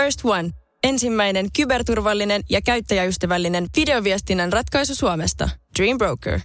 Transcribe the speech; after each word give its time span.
First 0.00 0.20
One. 0.24 0.50
Ensimmäinen 0.84 1.46
kyberturvallinen 1.56 2.42
ja 2.50 2.60
käyttäjäystävällinen 2.62 3.66
videoviestinnän 3.76 4.52
ratkaisu 4.52 4.94
Suomesta. 4.94 5.50
Dream 5.78 5.98
Broker. 5.98 6.40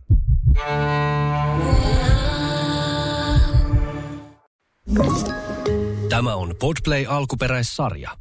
Tämä 6.10 6.36
on 6.36 6.56
Podplay 6.60 7.06
alkuperäissarja. 7.08 8.12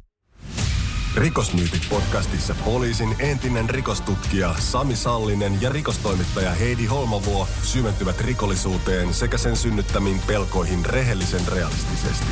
Rikosmyytit 1.15 1.89
podcastissa 1.89 2.55
poliisin 2.65 3.15
entinen 3.19 3.69
rikostutkija 3.69 4.55
Sami 4.59 4.95
Sallinen 4.95 5.61
ja 5.61 5.69
rikostoimittaja 5.69 6.51
Heidi 6.51 6.85
Holmavuo 6.85 7.47
syventyvät 7.63 8.21
rikollisuuteen 8.21 9.13
sekä 9.13 9.37
sen 9.37 9.55
synnyttämiin 9.55 10.21
pelkoihin 10.27 10.85
rehellisen 10.85 11.47
realistisesti. 11.47 12.31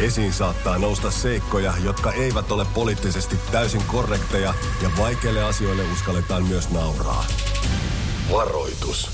Esiin 0.00 0.32
saattaa 0.32 0.78
nousta 0.78 1.10
seikkoja, 1.10 1.74
jotka 1.84 2.12
eivät 2.12 2.52
ole 2.52 2.66
poliittisesti 2.74 3.36
täysin 3.52 3.82
korrekteja 3.86 4.54
ja 4.82 4.90
vaikeille 4.98 5.42
asioille 5.42 5.82
uskalletaan 5.92 6.42
myös 6.42 6.70
nauraa. 6.70 7.24
Varoitus. 8.32 9.10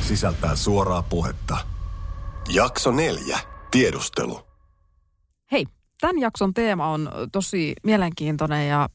Sisältää 0.00 0.56
suoraa 0.56 1.02
puhetta. 1.02 1.56
Jakso 2.48 2.90
neljä. 2.90 3.38
Tiedustelu. 3.70 4.40
Hei, 5.52 5.66
tämän 6.00 6.18
jakson 6.18 6.54
teema 6.54 6.86
on 6.86 7.10
tosi 7.32 7.74
mielenkiintoinen 7.82 8.68
ja 8.68 8.88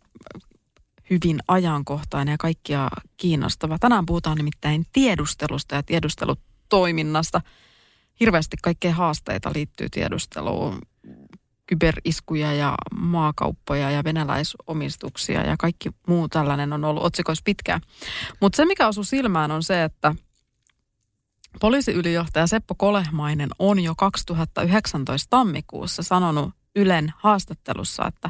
hyvin 1.10 1.40
ajankohtainen 1.48 2.32
ja 2.32 2.38
kaikkia 2.38 2.90
kiinnostava. 3.18 3.80
Tänään 3.80 4.06
puhutaan 4.06 4.38
nimittäin 4.38 4.86
tiedustelusta 4.94 5.76
ja 5.76 5.84
tiedustelutoiminnasta. 5.84 7.42
Hirveästi 8.20 8.58
kaikkea 8.64 8.94
haasteita 8.94 9.52
liittyy 9.56 9.88
tiedusteluun. 9.90 10.82
Kyberiskuja 11.68 12.54
ja 12.54 12.76
maakauppoja 12.96 13.92
ja 13.92 14.04
venäläisomistuksia 14.04 15.42
ja 15.42 15.56
kaikki 15.60 15.90
muu 16.08 16.28
tällainen 16.28 16.74
on 16.74 16.86
ollut 16.86 17.04
otsikoissa 17.04 17.42
pitkään. 17.46 17.82
Mutta 18.42 18.58
se, 18.58 18.66
mikä 18.66 18.88
osuu 18.88 19.04
silmään, 19.04 19.52
on 19.52 19.64
se, 19.64 19.84
että 19.84 20.16
poliisiylijohtaja 21.60 22.48
Seppo 22.48 22.76
Kolehmainen 22.76 23.50
on 23.60 23.80
jo 23.80 23.94
2019 23.98 25.30
tammikuussa 25.30 26.04
sanonut 26.04 26.52
Ylen 26.76 27.14
haastattelussa, 27.18 28.08
että 28.08 28.30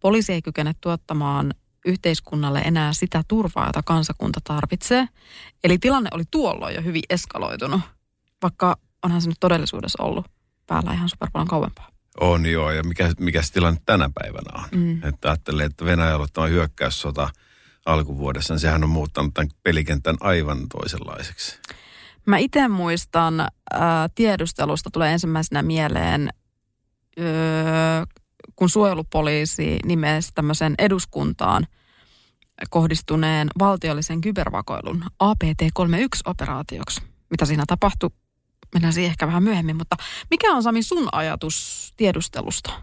poliisi 0.00 0.32
ei 0.32 0.42
kykene 0.42 0.72
tuottamaan 0.80 1.54
yhteiskunnalle 1.86 2.58
enää 2.58 2.92
sitä 2.92 3.22
turvaa, 3.28 3.66
jota 3.66 3.82
kansakunta 3.84 4.40
tarvitsee. 4.44 5.08
Eli 5.64 5.78
tilanne 5.78 6.10
oli 6.14 6.24
tuolloin 6.30 6.74
jo 6.74 6.82
hyvin 6.82 7.02
eskaloitunut, 7.10 7.80
vaikka 8.42 8.76
onhan 9.02 9.22
se 9.22 9.28
nyt 9.28 9.40
todellisuudessa 9.40 10.02
ollut 10.02 10.26
päällä 10.66 10.92
ihan 10.92 11.08
super 11.08 11.28
paljon 11.32 11.48
kauempaa. 11.48 11.88
On 12.20 12.46
joo, 12.46 12.70
ja 12.70 12.82
mikä, 12.82 13.12
mikä 13.20 13.42
se 13.42 13.52
tilanne 13.52 13.80
tänä 13.86 14.10
päivänä 14.14 14.50
on. 14.54 14.78
Mm. 14.78 15.04
Että 15.04 15.28
ajattelee, 15.28 15.66
että 15.66 15.84
Venäjä 15.84 16.18
tämä 16.32 16.46
hyökkäyssota 16.46 17.30
alkuvuodessa, 17.86 18.54
niin 18.54 18.60
sehän 18.60 18.84
on 18.84 18.90
muuttanut 18.90 19.34
tämän 19.34 19.50
pelikentän 19.62 20.16
aivan 20.20 20.68
toisenlaiseksi. 20.68 21.58
Mä 22.26 22.38
itse 22.38 22.68
muistan, 22.68 23.40
ää, 23.40 24.08
tiedustelusta 24.14 24.90
tulee 24.92 25.12
ensimmäisenä 25.12 25.62
mieleen 25.62 26.30
kun 28.56 28.70
suojelupoliisi 28.70 29.78
nimesi 29.84 30.30
tämmöisen 30.34 30.74
eduskuntaan 30.78 31.66
kohdistuneen 32.70 33.48
valtiollisen 33.58 34.20
kybervakoilun 34.20 35.04
APT-31-operaatioksi. 35.18 37.02
Mitä 37.30 37.44
siinä 37.44 37.64
tapahtui, 37.66 38.10
mennään 38.74 38.92
siihen 38.92 39.10
ehkä 39.10 39.26
vähän 39.26 39.42
myöhemmin, 39.42 39.76
mutta 39.76 39.96
mikä 40.30 40.52
on 40.52 40.62
Sami 40.62 40.82
sun 40.82 41.08
ajatus 41.12 41.90
tiedustelusta? 41.96 42.82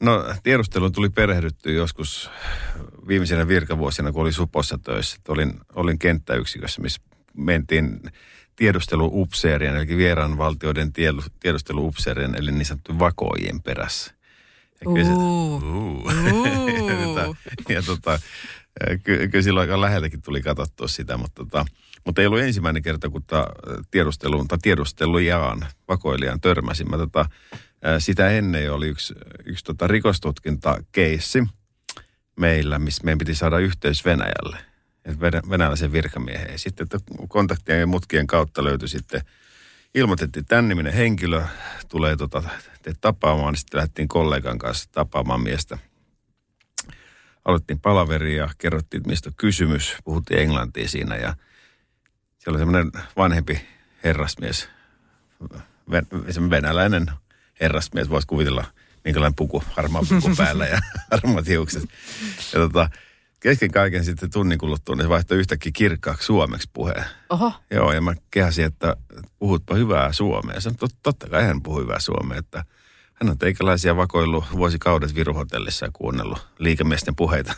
No 0.00 0.24
tiedusteluun 0.42 0.92
tuli 0.92 1.08
perehdytty 1.08 1.74
joskus 1.74 2.30
viimeisenä 3.08 3.48
virkavuosina, 3.48 4.12
kun 4.12 4.22
oli 4.22 4.32
Supossa 4.32 4.78
töissä. 4.78 5.16
Olin, 5.28 5.60
olin 5.74 5.98
kenttäyksikössä, 5.98 6.82
missä 6.82 7.02
mentiin 7.36 8.00
tiedusteluupseerien, 8.60 9.76
eli 9.76 9.96
vieraan 9.96 10.38
valtioiden 10.38 10.92
tiedusteluupseerien, 11.40 12.34
eli 12.34 12.52
niin 12.52 12.64
sanottu 12.64 12.98
vakoojien 12.98 13.62
perässä. 13.62 14.14
Ja 14.80 14.92
kyllä, 14.94 15.04
se, 15.04 15.12
uh, 15.12 15.62
uh. 15.64 17.36
ja 17.74 17.82
tota, 17.82 18.18
kyllä, 19.02 19.28
kyllä 19.28 19.42
silloin 19.42 19.70
aika 19.70 19.80
läheltäkin 19.80 20.22
tuli 20.22 20.42
katsottua 20.42 20.88
sitä, 20.88 21.16
mutta, 21.16 21.44
tota, 21.44 21.64
mutta 22.06 22.20
ei 22.20 22.26
ollut 22.26 22.40
ensimmäinen 22.40 22.82
kerta, 22.82 23.08
kun 23.10 23.22
ta, 23.26 23.46
tiedusteluun 23.90 24.48
tai 24.48 24.58
tiedustelujaan 24.62 25.66
vakoilijaan 25.88 26.40
törmäsin. 26.40 26.90
Mä, 26.90 26.96
tota, 26.96 27.26
sitä 27.98 28.30
ennen 28.30 28.72
oli 28.72 28.88
yksi, 28.88 29.14
yksi 29.44 29.64
tota 29.64 29.86
rikostutkintakeissi 29.86 31.44
meillä, 32.36 32.78
missä 32.78 33.04
meidän 33.04 33.18
piti 33.18 33.34
saada 33.34 33.58
yhteys 33.58 34.04
Venäjälle 34.04 34.69
venäläisen 35.50 35.92
virkamiehen. 35.92 36.52
Ja 36.52 36.58
sitten 36.58 36.84
että 36.84 36.98
kontaktien 37.28 37.80
ja 37.80 37.86
mutkien 37.86 38.26
kautta 38.26 38.64
löytyi 38.64 38.88
sitten, 38.88 39.20
ilmoitettiin 39.94 40.46
tämän 40.46 40.68
niminen 40.68 40.92
henkilö 40.92 41.42
tulee 41.88 42.16
tota, 42.16 42.42
te 42.82 42.94
tapaamaan, 43.00 43.56
sitten 43.56 43.78
lähdettiin 43.78 44.08
kollegan 44.08 44.58
kanssa 44.58 44.88
tapaamaan 44.92 45.42
miestä. 45.42 45.78
Aloittiin 47.44 47.80
palaveri 47.80 48.36
ja 48.36 48.48
kerrottiin, 48.58 49.02
mistä 49.06 49.28
on 49.28 49.34
kysymys. 49.36 49.96
Puhuttiin 50.04 50.40
englantia 50.40 50.88
siinä 50.88 51.16
ja 51.16 51.34
siellä 52.38 52.56
oli 52.56 52.58
semmoinen 52.58 52.92
vanhempi 53.16 53.60
herrasmies, 54.04 54.68
venäläinen 56.50 57.06
herrasmies, 57.60 58.10
voisi 58.10 58.26
kuvitella 58.26 58.64
minkälainen 59.04 59.34
puku, 59.34 59.62
harmaa 59.70 60.02
puku 60.08 60.36
päällä 60.38 60.66
ja 60.66 60.78
harmaat 61.10 61.46
hiukset. 61.46 61.82
Ja 62.52 62.60
tota, 62.60 62.90
kesken 63.40 63.70
kaiken 63.70 64.04
sitten 64.04 64.30
tunnin 64.30 64.58
kuluttua, 64.58 64.96
niin 64.96 65.04
se 65.04 65.08
vaihtoi 65.08 65.38
yhtäkkiä 65.38 65.72
kirkkaaksi 65.74 66.26
suomeksi 66.26 66.70
puheen. 66.72 67.04
Oho. 67.30 67.52
Joo, 67.70 67.92
ja 67.92 68.00
mä 68.00 68.14
kehäsin, 68.30 68.64
että 68.64 68.96
puhutpa 69.38 69.74
hyvää 69.74 70.12
suomea. 70.12 70.60
Sanoin, 70.60 70.78
tot, 70.78 70.90
totta 71.02 71.28
kai 71.28 71.44
hän 71.44 71.62
puhuu 71.62 71.80
hyvää 71.80 72.00
suomea, 72.00 72.38
että 72.38 72.64
hän 73.14 73.30
on 73.30 73.38
teikäläisiä 73.38 73.96
vakoillut 73.96 74.44
vuosikaudet 74.52 75.14
Viruhotellissa 75.14 75.86
ja 75.86 75.90
kuunnellut 75.92 76.46
liikemiesten 76.58 77.16
puheita. 77.16 77.54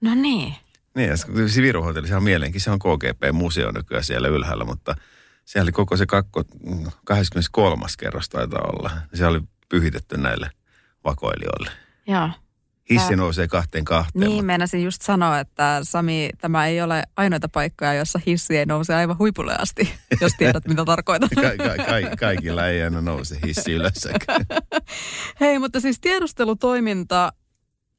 No 0.00 0.14
niin. 0.14 0.54
Niin, 0.94 1.08
ja 1.08 1.16
se 1.16 1.62
Viruhotelli, 1.62 2.12
on 2.12 2.22
mielenkiin, 2.22 2.60
se 2.60 2.70
on 2.70 2.78
KGP-museo 2.78 3.70
nykyään 3.70 4.04
siellä 4.04 4.28
ylhäällä, 4.28 4.64
mutta 4.64 4.94
siellä 5.44 5.64
oli 5.64 5.72
koko 5.72 5.96
se 5.96 6.06
kakko, 6.06 6.44
23. 7.04 7.86
kerros 7.98 8.28
taitaa 8.28 8.60
olla. 8.72 8.90
Se 9.14 9.26
oli 9.26 9.40
pyhitetty 9.68 10.16
näille 10.16 10.50
vakoilijoille. 11.04 11.70
Joo. 12.06 12.28
Hissi 12.92 13.16
nousee 13.16 13.48
kahteen 13.48 13.84
kahteen. 13.84 14.20
Niin, 14.20 14.30
mutta... 14.30 14.46
meinasin 14.46 14.84
just 14.84 15.02
sanoa, 15.02 15.38
että 15.38 15.80
Sami, 15.82 16.30
tämä 16.38 16.66
ei 16.66 16.82
ole 16.82 17.02
ainoita 17.16 17.48
paikkoja, 17.48 17.94
jossa 17.94 18.20
hissi 18.26 18.56
ei 18.56 18.66
nouse 18.66 18.94
aivan 18.94 19.18
huipulle 19.18 19.56
asti, 19.58 19.94
jos 20.20 20.32
tiedät, 20.38 20.68
mitä 20.68 20.84
tarkoitan. 20.84 21.28
Ka- 21.34 21.42
ka- 21.42 21.84
ka- 21.84 22.16
kaikilla 22.16 22.66
ei 22.68 22.82
aina 22.82 23.00
nouse 23.00 23.38
hissi 23.46 23.72
ylös. 23.72 24.08
Hei, 25.40 25.58
mutta 25.58 25.80
siis 25.80 26.00
tiedustelutoiminta, 26.00 27.32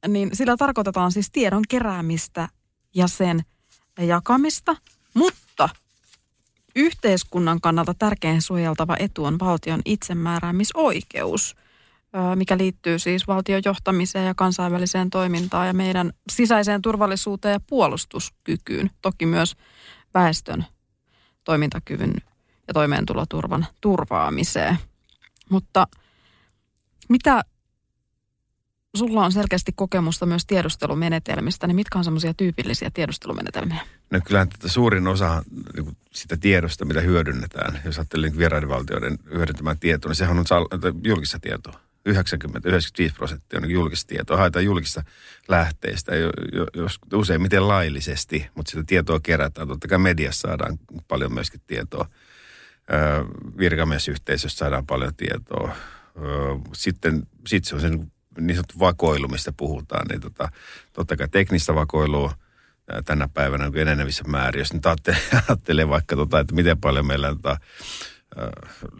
niin 0.08 0.30
sillä 0.32 0.56
tarkoitetaan 0.56 1.12
siis 1.12 1.30
tiedon 1.30 1.62
keräämistä 1.68 2.48
ja 2.94 3.08
sen 3.08 3.42
jakamista, 3.98 4.76
mutta 5.14 5.68
yhteiskunnan 6.76 7.60
kannalta 7.60 7.94
tärkein 7.94 8.42
suojeltava 8.42 8.96
etu 8.98 9.24
on 9.24 9.38
valtion 9.38 9.80
itsemääräämisoikeus– 9.84 11.56
mikä 12.34 12.58
liittyy 12.58 12.98
siis 12.98 13.28
valtion 13.28 13.62
johtamiseen 13.64 14.26
ja 14.26 14.34
kansainväliseen 14.34 15.10
toimintaan 15.10 15.66
ja 15.66 15.74
meidän 15.74 16.12
sisäiseen 16.32 16.82
turvallisuuteen 16.82 17.52
ja 17.52 17.60
puolustuskykyyn. 17.60 18.90
Toki 19.02 19.26
myös 19.26 19.56
väestön 20.14 20.64
toimintakyvyn 21.44 22.14
ja 22.68 22.74
toimeentuloturvan 22.74 23.66
turvaamiseen. 23.80 24.78
Mutta 25.50 25.86
mitä 27.08 27.42
sulla 28.96 29.24
on 29.24 29.32
selkeästi 29.32 29.72
kokemusta 29.74 30.26
myös 30.26 30.46
tiedustelumenetelmistä, 30.46 31.66
niin 31.66 31.76
mitkä 31.76 31.98
on 31.98 32.04
semmoisia 32.04 32.34
tyypillisiä 32.34 32.90
tiedustelumenetelmiä? 32.94 33.80
No 34.10 34.20
kyllähän 34.24 34.48
tätä 34.48 34.68
suurin 34.68 35.06
osa 35.06 35.42
niin 35.76 35.96
sitä 36.12 36.36
tiedosta, 36.36 36.84
mitä 36.84 37.00
hyödynnetään, 37.00 37.80
jos 37.84 37.98
ajattelee 37.98 38.30
niin 38.30 38.38
vieraiden 38.38 38.68
valtioiden 38.68 39.18
hyödyntämään 39.34 39.78
tietoa, 39.78 40.08
niin 40.08 40.16
sehän 40.16 40.38
on 40.38 40.44
julkista 41.04 41.38
tietoa. 41.38 41.83
90-95 42.08 43.14
prosenttia 43.16 43.60
on 43.62 43.70
julkista 43.70 44.08
tietoa. 44.08 44.36
Haetaan 44.36 44.64
julkista 44.64 45.02
lähteistä, 45.48 46.12
jos 46.74 46.98
useimmiten 47.14 47.68
laillisesti, 47.68 48.46
mutta 48.54 48.70
sitä 48.70 48.84
tietoa 48.86 49.20
kerätään. 49.20 49.68
Totta 49.68 49.88
kai 49.88 49.98
mediassa 49.98 50.48
saadaan 50.48 50.78
paljon 51.08 51.34
myöskin 51.34 51.60
tietoa. 51.66 52.08
Virkamiesyhteisössä 53.58 54.58
saadaan 54.58 54.86
paljon 54.86 55.14
tietoa. 55.14 55.76
Sitten 56.72 57.26
sit 57.46 57.64
se 57.64 57.74
on 57.74 57.80
sen 57.80 58.12
niin 58.38 58.56
sanottu 58.56 58.78
vakoilu, 58.78 59.28
mistä 59.28 59.52
puhutaan. 59.56 60.06
Niin 60.06 60.20
tota, 60.20 60.48
totta 60.92 61.16
kai 61.16 61.28
teknistä 61.28 61.74
vakoilua 61.74 62.32
tänä 63.04 63.28
päivänä 63.34 63.66
on 63.66 63.76
enenevissä 63.76 64.24
määrin. 64.24 64.58
Jos 64.58 64.72
nyt 64.72 64.86
ajattelee, 64.86 65.88
vaikka, 65.96 66.16
tota, 66.16 66.40
että 66.40 66.54
miten 66.54 66.80
paljon 66.80 67.06
meillä 67.06 67.28
tota, 67.28 67.56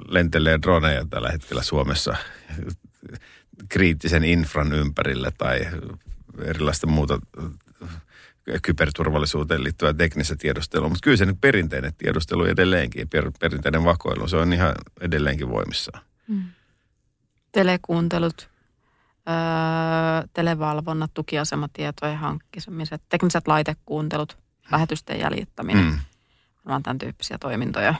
lentelee 0.09 0.59
droneja 0.63 1.07
tällä 1.11 1.31
hetkellä 1.31 1.63
Suomessa 1.63 2.17
kriittisen 3.69 4.25
infran 4.25 4.73
ympärille 4.73 5.33
tai 5.39 5.67
erilaista 6.45 6.87
muuta 6.87 7.19
kyberturvallisuuteen 8.63 9.65
liittyvää 9.65 9.95
teknistä 9.95 10.37
tiedustelua. 10.39 10.89
Mutta 10.89 11.05
kyllä 11.05 11.17
se 11.17 11.27
nyt 11.27 11.41
perinteinen 11.41 11.95
tiedustelu 11.95 12.45
edelleenkin, 12.45 13.09
per, 13.09 13.31
perinteinen 13.41 13.85
vakoilu, 13.85 14.29
se 14.29 14.37
on 14.37 14.53
ihan 14.53 14.75
edelleenkin 15.01 15.49
voimissaan. 15.49 16.05
Mm. 16.29 16.45
Telekuuntelut, 17.53 18.51
öö, 19.29 20.29
televalvonnat, 20.33 21.11
tukiasematietojen 21.15 22.19
hankkimiset, 22.19 23.03
tekniset 23.09 23.49
laitekuuntelut, 23.49 24.39
lähetysten 24.73 25.21
jäljittäminen. 25.21 25.85
Mm. 25.85 25.99
Varmaan 26.65 26.83
tämän 26.83 26.99
tyyppisiä 26.99 27.39
toimintoja. 27.39 27.95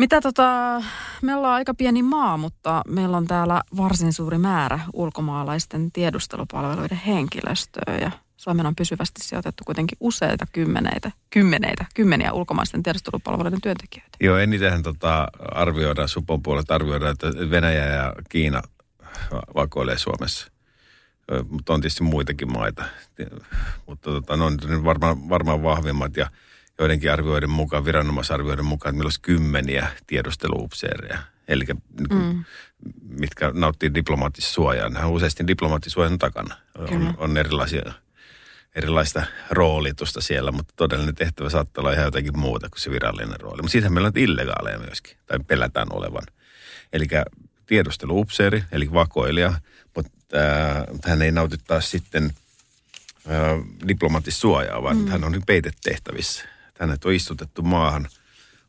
Mitä 0.00 0.20
tota, 0.20 0.82
me 1.22 1.34
ollaan 1.34 1.54
aika 1.54 1.74
pieni 1.74 2.02
maa, 2.02 2.36
mutta 2.36 2.82
meillä 2.88 3.16
on 3.16 3.26
täällä 3.26 3.62
varsin 3.76 4.12
suuri 4.12 4.38
määrä 4.38 4.80
ulkomaalaisten 4.92 5.92
tiedustelupalveluiden 5.92 7.00
henkilöstöä 7.06 7.96
ja 8.00 8.10
Suomen 8.36 8.66
on 8.66 8.76
pysyvästi 8.76 9.24
sijoitettu 9.24 9.64
kuitenkin 9.64 9.98
useita 10.00 10.46
kymmeneitä, 10.52 11.10
kymmeneitä, 11.30 11.84
kymmeniä 11.94 12.32
ulkomaisten 12.32 12.82
tiedustelupalveluiden 12.82 13.60
työntekijöitä. 13.60 14.16
Joo, 14.20 14.36
eniten 14.36 14.82
tota 14.82 15.28
arvioidaan, 15.52 16.08
supon 16.08 16.42
puolelta 16.42 16.74
arvioidaan, 16.74 17.12
että 17.12 17.26
Venäjä 17.50 17.86
ja 17.86 18.12
Kiina 18.28 18.62
vakoilee 19.54 19.98
Suomessa. 19.98 20.52
Mutta 21.50 21.74
on 21.74 21.80
tietysti 21.80 22.04
muitakin 22.04 22.52
maita, 22.52 22.84
mutta 23.86 24.10
tota, 24.10 24.36
ne 24.36 24.44
on 24.44 24.84
varmaan, 24.84 25.28
varmaan 25.28 25.62
vahvimmat 25.62 26.16
ja 26.16 26.30
joidenkin 26.80 27.12
arvioiden 27.12 27.50
mukaan, 27.50 27.84
viranomaisarvioiden 27.84 28.64
mukaan, 28.64 28.90
että 28.90 28.96
meillä 28.96 29.06
olisi 29.06 29.20
kymmeniä 29.20 29.88
tiedusteluupseereja. 30.06 31.18
Eli 31.48 31.64
niin 31.64 32.08
mm. 32.12 32.44
mitkä 33.02 33.50
nauttii 33.54 33.94
diplomaattista 33.94 34.52
suojaa. 34.52 34.88
Nämä 34.88 35.06
on 35.06 35.12
useasti 35.12 35.46
diplomaattisuojan 35.46 36.18
takana. 36.18 36.56
On, 36.78 37.14
on 37.18 37.38
erilaisia 37.38 37.92
erilaista 38.74 39.22
roolitusta 39.50 40.20
siellä, 40.20 40.52
mutta 40.52 40.74
todellinen 40.76 41.14
tehtävä 41.14 41.50
saattaa 41.50 41.82
olla 41.82 41.92
ihan 41.92 42.04
jotakin 42.04 42.38
muuta 42.38 42.68
kuin 42.68 42.80
se 42.80 42.90
virallinen 42.90 43.40
rooli. 43.40 43.62
Mutta 43.62 43.72
siitähän 43.72 43.92
meillä 43.92 44.06
on 44.06 44.12
illegaaleja 44.16 44.78
myöskin, 44.78 45.16
tai 45.26 45.38
pelätään 45.46 45.88
olevan. 45.90 46.22
Eli 46.92 47.06
tiedusteluupseeri, 47.66 48.64
eli 48.72 48.92
vakoilija, 48.92 49.52
mutta 49.96 50.12
äh, 50.36 50.84
hän 51.04 51.22
ei 51.22 51.32
nauti 51.32 51.56
taas 51.66 51.90
sitten 51.90 52.24
äh, 53.30 53.88
diplomaattista 53.88 54.40
suojaa, 54.40 54.82
vaan 54.82 54.96
mm. 54.96 55.08
hän 55.08 55.24
on 55.24 55.42
peitetehtävissä. 55.46 56.44
Hänet 56.80 57.04
on 57.04 57.12
istutettu 57.12 57.62
maahan, 57.62 58.08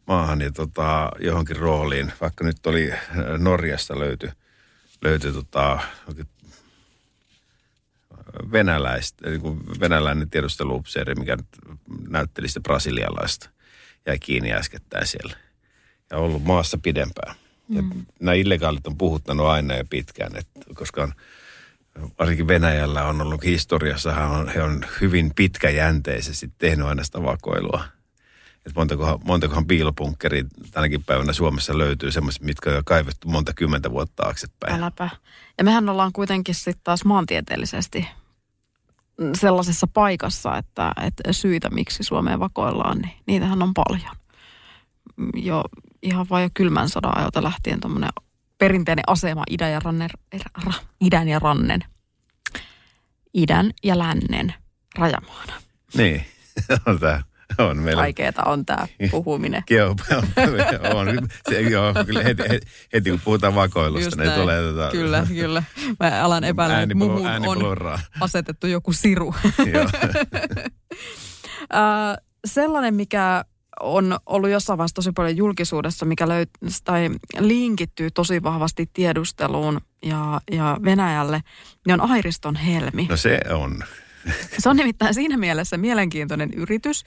maahan 0.07 0.41
ja 0.41 0.51
tota, 0.51 1.11
johonkin 1.19 1.55
rooliin, 1.55 2.13
vaikka 2.21 2.43
nyt 2.43 2.67
oli 2.67 2.91
äh, 2.91 2.99
Norjasta 3.37 3.99
löyty, 3.99 4.31
löyty 5.01 5.33
tota, 5.33 5.79
venäläistä, 8.51 9.29
niin 9.29 9.41
kuin 9.41 9.79
venäläinen 9.79 10.29
tiedusteluupseeri, 10.29 11.15
mikä 11.15 11.37
näytteli 12.09 12.47
sitä 12.47 12.59
brasilialaista, 12.59 13.49
jäi 14.05 14.19
kiinni 14.19 14.53
äskettäin 14.53 15.07
siellä. 15.07 15.37
Ja 16.09 16.17
ollut 16.17 16.43
maassa 16.43 16.77
pidempään. 16.77 17.35
Mm. 17.67 17.75
Ja 17.75 17.83
nämä 18.19 18.33
illegaalit 18.33 18.87
on 18.87 18.97
puhuttanut 18.97 19.45
aina 19.45 19.73
ja 19.73 19.85
pitkään, 19.89 20.31
että 20.35 20.59
koska 20.73 21.03
on, 21.03 21.13
varsinkin 22.19 22.47
Venäjällä 22.47 23.07
on 23.07 23.21
ollut 23.21 23.43
historiassa, 23.43 24.13
he 24.13 24.21
on, 24.21 24.49
he 24.49 24.61
on 24.61 24.85
hyvin 25.01 25.31
pitkäjänteisesti 25.35 26.51
tehnyt 26.57 26.85
aina 26.85 27.03
sitä 27.03 27.23
vakoilua. 27.23 27.83
Että 28.65 28.79
montakohan, 28.79 29.19
montakohan 29.23 29.65
piilopunkkeri 29.65 30.45
tänäkin 30.71 31.03
päivänä 31.03 31.33
Suomessa 31.33 31.77
löytyy 31.77 32.11
semmoiset, 32.11 32.41
mitkä 32.41 32.69
on 32.69 32.75
jo 32.75 32.81
kaivettu 32.85 33.29
monta 33.29 33.53
kymmentä 33.53 33.91
vuotta 33.91 34.23
taaksepäin. 34.23 34.73
Äläpä. 34.73 35.09
Ja 35.57 35.63
mehän 35.63 35.89
ollaan 35.89 36.11
kuitenkin 36.11 36.55
sitten 36.55 36.83
taas 36.83 37.05
maantieteellisesti 37.05 38.07
sellaisessa 39.33 39.87
paikassa, 39.87 40.57
että, 40.57 40.91
että 41.05 41.33
syitä, 41.33 41.69
miksi 41.69 42.03
Suomeen 42.03 42.39
vakoillaan, 42.39 42.97
niin 42.97 43.13
niitähän 43.25 43.63
on 43.63 43.73
paljon. 43.73 44.15
Jo 45.35 45.63
ihan 46.01 46.25
vain 46.29 46.43
jo 46.43 46.49
kylmän 46.53 46.89
sodan 46.89 47.17
ajalta 47.17 47.43
lähtien 47.43 47.79
tuommoinen 47.79 48.09
perinteinen 48.57 49.03
asema 49.07 49.43
idän 49.49 49.71
ja, 49.71 49.79
rannen, 49.79 50.09
ra, 50.65 50.73
idän 51.01 51.27
ja 51.27 51.39
rannen, 51.39 51.83
idän 53.33 53.71
ja 53.83 53.97
lännen 53.97 54.53
rajamaana. 54.97 55.53
Niin, 55.97 56.25
on 56.85 56.99
tämä 56.99 57.23
on 57.69 57.77
meillä. 57.77 58.01
Vaikeeta 58.01 58.43
on 58.43 58.65
tämä 58.65 58.87
puhuminen. 59.11 59.63
Joo, 59.69 59.95
on. 60.95 61.07
Se, 61.49 61.61
joo, 61.61 61.93
kyllä 62.05 62.23
heti, 62.23 62.43
heti, 62.49 62.67
heti 62.93 63.09
kun 63.09 63.21
puhutaan 63.23 63.55
vakoilusta, 63.55 64.21
niin 64.23 64.31
tulee 64.31 64.61
tota... 64.61 64.89
Kyllä, 64.91 65.27
kyllä. 65.27 65.63
Mä 65.99 66.23
alan 66.23 66.43
epäillä, 66.43 66.81
että 66.81 66.95
muhun 66.95 67.27
on 67.27 67.57
asetettu 68.19 68.67
joku 68.67 68.93
siru. 68.93 69.35
sellainen, 72.45 72.93
mikä 72.93 73.45
on 73.79 74.19
ollut 74.25 74.49
jossain 74.49 74.77
vaiheessa 74.77 74.95
tosi 74.95 75.11
paljon 75.11 75.37
julkisuudessa, 75.37 76.05
mikä 76.05 76.25
löyt- 76.25 76.79
tai 76.83 77.09
linkittyy 77.39 78.11
tosi 78.11 78.43
vahvasti 78.43 78.89
tiedusteluun 78.93 79.81
ja, 80.05 80.41
ja 80.51 80.77
Venäjälle, 80.83 81.41
niin 81.87 82.01
on 82.01 82.11
Airiston 82.11 82.55
helmi. 82.55 83.07
No 83.09 83.17
se 83.17 83.39
on. 83.53 83.83
Se 84.59 84.69
on 84.69 84.75
nimittäin 84.75 85.13
siinä 85.13 85.37
mielessä 85.37 85.77
mielenkiintoinen 85.77 86.53
yritys, 86.53 87.03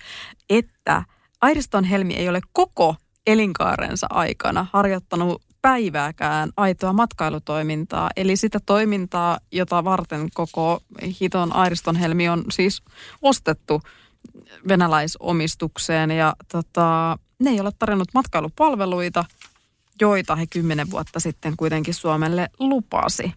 että 0.51 1.05
Airiston 1.41 1.85
Helmi 1.85 2.15
ei 2.15 2.29
ole 2.29 2.41
koko 2.53 2.97
elinkaarensa 3.27 4.07
aikana 4.11 4.67
harjoittanut 4.73 5.43
päivääkään 5.63 6.51
aitoa 6.57 6.93
matkailutoimintaa. 6.93 8.11
Eli 8.17 8.37
sitä 8.37 8.61
toimintaa, 8.67 9.39
jota 9.53 9.85
varten 9.85 10.29
koko 10.35 10.81
hiton 11.21 11.57
Airiston 11.57 11.97
Helmi 11.97 12.29
on 12.29 12.45
siis 12.51 12.83
ostettu 13.23 13.83
venäläisomistukseen. 14.69 16.11
Ja 16.11 16.35
tota, 16.53 17.19
ne 17.39 17.51
ei 17.51 17.61
ole 17.61 17.71
tarjonnut 17.79 18.15
matkailupalveluita, 18.15 19.25
joita 20.01 20.37
he 20.37 20.47
kymmenen 20.47 20.91
vuotta 20.91 21.21
sitten 21.21 21.57
kuitenkin 21.57 21.95
Suomelle 21.95 22.49
lupasi 22.59 23.33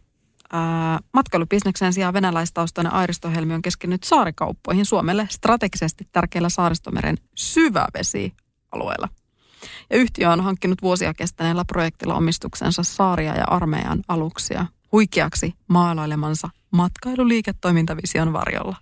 matkailubisneksen 1.13 1.93
sijaan 1.93 2.13
venäläistaustainen 2.13 2.93
Airistohelmi 2.93 3.53
on 3.53 3.61
keskittynyt 3.61 4.03
saarikauppoihin 4.03 4.85
Suomelle 4.85 5.27
strategisesti 5.31 6.07
tärkeillä 6.11 6.49
saaristomeren 6.49 7.17
syvävesialueilla. 7.35 9.09
Ja 9.89 9.97
yhtiö 9.97 10.31
on 10.31 10.41
hankkinut 10.41 10.81
vuosia 10.81 11.13
kestäneellä 11.13 11.65
projektilla 11.65 12.15
omistuksensa 12.15 12.83
saaria 12.83 13.35
ja 13.35 13.45
armeijan 13.47 13.99
aluksia 14.07 14.65
huikeaksi 14.91 15.53
maalailemansa 15.67 16.49
matkailuliiketoimintavision 16.71 18.33
varjolla. 18.33 18.75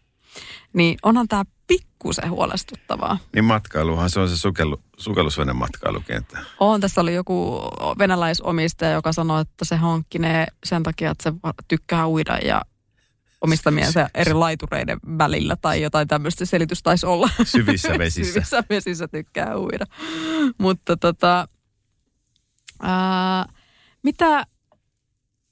Niin 0.73 0.97
onhan 1.03 1.27
tämä 1.27 1.43
pikkusen 1.67 2.29
huolestuttavaa. 2.29 3.17
Niin 3.33 3.45
matkailuhan 3.45 4.09
se 4.09 4.19
on 4.19 4.29
se 4.29 4.37
sukellu, 4.37 4.81
sukellusvenen 4.97 5.55
matkailukenttä. 5.55 6.39
On, 6.59 6.81
tässä 6.81 7.01
oli 7.01 7.13
joku 7.13 7.61
venäläisomistaja, 7.97 8.91
joka 8.91 9.13
sanoi, 9.13 9.41
että 9.41 9.65
se 9.65 9.75
hankkine 9.75 10.47
sen 10.63 10.83
takia, 10.83 11.11
että 11.11 11.23
se 11.23 11.33
tykkää 11.67 12.07
uida 12.07 12.37
ja 12.37 12.61
omistamiensa 13.41 14.09
eri 14.13 14.33
laitureiden 14.33 14.99
välillä 15.17 15.55
tai 15.55 15.81
jotain 15.81 16.07
tämmöistä 16.07 16.45
selitys 16.45 16.83
taisi 16.83 17.05
olla. 17.05 17.29
Syvissä 17.43 17.97
vesissä. 17.99 18.33
Syvissä 18.33 18.63
vesissä 18.69 19.07
tykkää 19.07 19.57
uida. 19.57 19.85
Mutta 20.57 20.97
tota, 20.97 21.47
ää, 22.81 23.45
mitä 24.03 24.45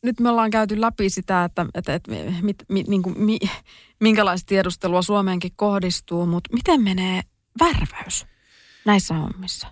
nyt 0.04 0.20
me 0.20 0.30
ollaan 0.30 0.52
käyty 0.52 0.82
läpi 0.82 1.10
sitä, 1.10 1.44
että, 1.44 1.66
että, 1.74 1.94
että 1.94 2.12
mit, 2.42 2.64
mit, 2.70 2.88
niin 2.88 3.04
kuin, 3.04 3.20
mi, 3.20 3.40
minkälaista 4.00 4.48
tiedustelua 4.48 5.02
Suomeenkin 5.02 5.52
kohdistuu, 5.56 6.26
mutta 6.26 6.54
miten 6.54 6.82
menee 6.82 7.22
värväys 7.60 8.26
näissä 8.86 9.14
hommissa? 9.14 9.68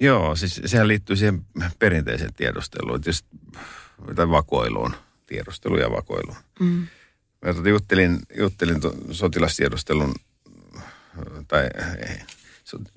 Joo, 0.00 0.36
siis 0.36 0.60
sehän 0.66 0.88
liittyy 0.88 1.16
siihen 1.16 1.46
perinteiseen 1.78 2.34
tiedusteluun, 2.34 3.00
just, 3.06 3.26
tai 4.14 4.30
vakoiluun, 4.30 4.94
tiedustelu 5.26 5.76
ja 5.76 5.90
vakoiluun. 5.90 6.36
Mm. 6.60 6.86
Mä 7.46 7.54
tota 7.54 7.68
juttelin, 7.68 8.18
juttelin 8.38 8.80
sotilastiedustelun, 9.10 10.14
tai 11.48 11.62
ei, 12.08 12.18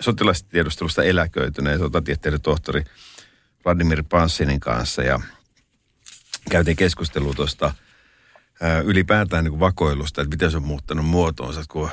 sotilastiedustelusta 0.02 1.02
eläköityneen 1.02 1.78
sotatieteiden 1.78 2.40
tohtori 2.40 2.84
Vladimir 3.64 4.04
Pansinin 4.08 4.60
kanssa 4.60 5.02
ja– 5.02 5.20
käytiin 6.50 6.76
keskustelua 6.76 7.34
tuosta 7.34 7.74
ylipäätään 8.84 9.44
niin 9.44 9.52
kuin 9.52 9.60
vakoilusta, 9.60 10.22
että 10.22 10.34
miten 10.34 10.50
se 10.50 10.56
on 10.56 10.66
muuttanut 10.66 11.06
muotoonsa, 11.06 11.64
kun 11.68 11.90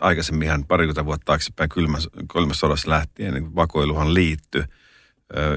aikaisemminhan 0.00 0.64
parikymmentä 0.64 1.04
vuotta 1.04 1.24
taaksepäin 1.24 1.68
kylmässä 1.68 2.10
sodassa 2.52 2.90
lähtien 2.90 3.34
niin 3.34 3.54
vakoiluhan 3.54 4.14
liittyi 4.14 4.64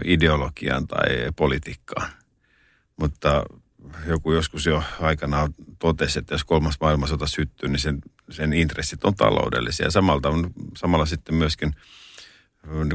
ideologiaan 0.06 0.88
tai 0.88 1.08
politiikkaan. 1.36 2.10
Mutta 2.98 3.44
joku 4.08 4.32
joskus 4.32 4.66
jo 4.66 4.84
aikanaan 5.00 5.54
totesi, 5.80 6.20
että 6.20 6.34
jos 6.34 6.44
kolmas 6.44 6.76
maailmansota 6.82 7.28
syttyy, 7.28 7.70
niin 7.70 7.80
sen, 7.80 8.02
sen 8.30 8.54
intressit 8.54 9.06
on 9.06 9.16
taloudellisia. 9.16 9.92
Samalta 9.92 10.30
on, 10.30 10.52
samalla 10.78 11.06
sitten 11.06 11.36
myöskin 11.36 11.76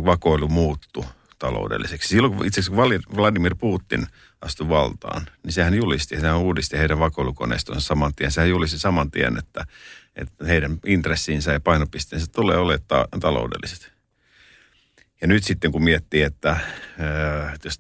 vakoilu 0.05 0.49
muuttu 0.49 1.05
taloudelliseksi. 1.39 2.09
Silloin 2.09 2.35
kun 2.35 2.47
itse 2.47 2.61
asiassa 2.61 2.83
Vladimir 3.17 3.55
Putin 3.55 4.07
astui 4.41 4.69
valtaan, 4.69 5.27
niin 5.43 5.53
sehän 5.53 5.75
julisti, 5.75 6.21
sehän 6.21 6.39
uudisti 6.39 6.79
heidän 6.79 6.99
vakoilukoneistonsa 6.99 7.87
saman 7.87 8.15
tien. 8.15 8.33
Sehän 8.33 8.51
julisti 8.51 8.79
saman 8.79 9.11
tien, 9.11 9.39
että, 9.39 9.67
että 10.17 10.45
heidän 10.45 10.79
intressiinsä 10.87 11.53
ja 11.53 11.61
painopisteensä 11.61 12.27
tulee 12.35 12.57
olemaan 12.57 12.85
ta- 12.89 13.09
taloudelliset. 13.21 13.93
Ja 15.21 15.27
nyt 15.27 15.45
sitten 15.45 15.73
kun 15.73 15.85
miettii, 15.85 16.23
että 16.23 16.49
ää, 16.99 17.53
että 17.55 17.69
jos 17.69 17.79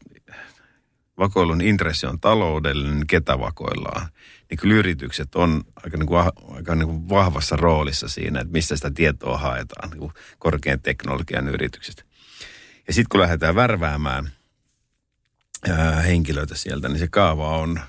vakoilun 1.19 1.61
intressi 1.61 2.07
on 2.07 2.21
taloudellinen, 2.21 2.95
niin 2.95 3.07
ketä 3.07 3.39
vakoillaan? 3.39 4.09
Niin 4.51 4.59
kyllä 4.59 4.75
yritykset 4.75 5.35
on 5.35 5.65
aika, 5.85 5.97
niin 5.97 6.07
kuin, 6.07 6.25
aika 6.55 6.75
niin 6.75 6.89
kuin 6.89 7.09
vahvassa 7.09 7.57
roolissa 7.57 8.09
siinä, 8.09 8.41
että 8.41 8.53
mistä 8.53 8.77
sitä 8.77 8.91
tietoa 8.91 9.39
haetaan, 9.39 9.91
niin 9.91 10.01
kuin 10.01 10.13
korkean 10.39 10.81
teknologian 10.81 11.49
yritykset. 11.49 12.07
Ja 12.87 12.93
sitten 12.93 13.09
kun 13.11 13.21
lähdetään 13.21 13.55
värväämään 13.55 14.33
ää, 15.71 16.01
henkilöitä 16.01 16.55
sieltä, 16.55 16.89
niin 16.89 16.99
se 16.99 17.09
kaava 17.09 17.59
on, 17.59 17.81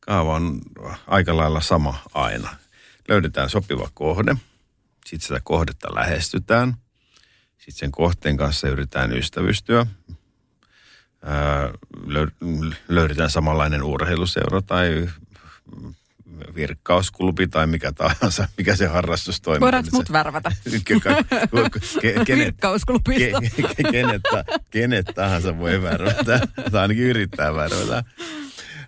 kaava 0.00 0.34
on 0.34 0.60
aika 1.06 1.36
lailla 1.36 1.60
sama 1.60 2.02
aina. 2.14 2.56
Löydetään 3.08 3.50
sopiva 3.50 3.90
kohde, 3.94 4.36
sitten 5.06 5.26
sitä 5.26 5.40
kohdetta 5.44 5.94
lähestytään, 5.94 6.74
sitten 7.58 7.78
sen 7.78 7.92
kohteen 7.92 8.36
kanssa 8.36 8.68
yritetään 8.68 9.12
ystävystyä, 9.16 9.86
ää, 11.22 11.68
löy- 12.06 12.74
löydetään 12.88 13.30
samanlainen 13.30 13.82
urheiluseura 13.82 14.62
tai 14.62 15.08
virkkausklubi 16.54 17.48
tai 17.48 17.66
mikä 17.66 17.92
tahansa, 17.92 18.48
mikä 18.58 18.76
se 18.76 18.86
harrastus 18.86 19.40
toimii. 19.40 19.60
Voidaanko 19.60 19.88
mut 19.92 20.12
värvätä? 20.12 20.52
kenet, 22.00 22.28
Virkkausklubista. 22.28 23.38
ke- 23.40 23.90
kenet, 23.90 24.22
ta- 24.30 24.44
kenet 24.70 25.06
tahansa 25.14 25.58
voi 25.58 25.82
värvätä, 25.82 26.40
tai 26.72 26.82
ainakin 26.82 27.04
yrittää 27.04 27.54
värvätä. 27.54 28.04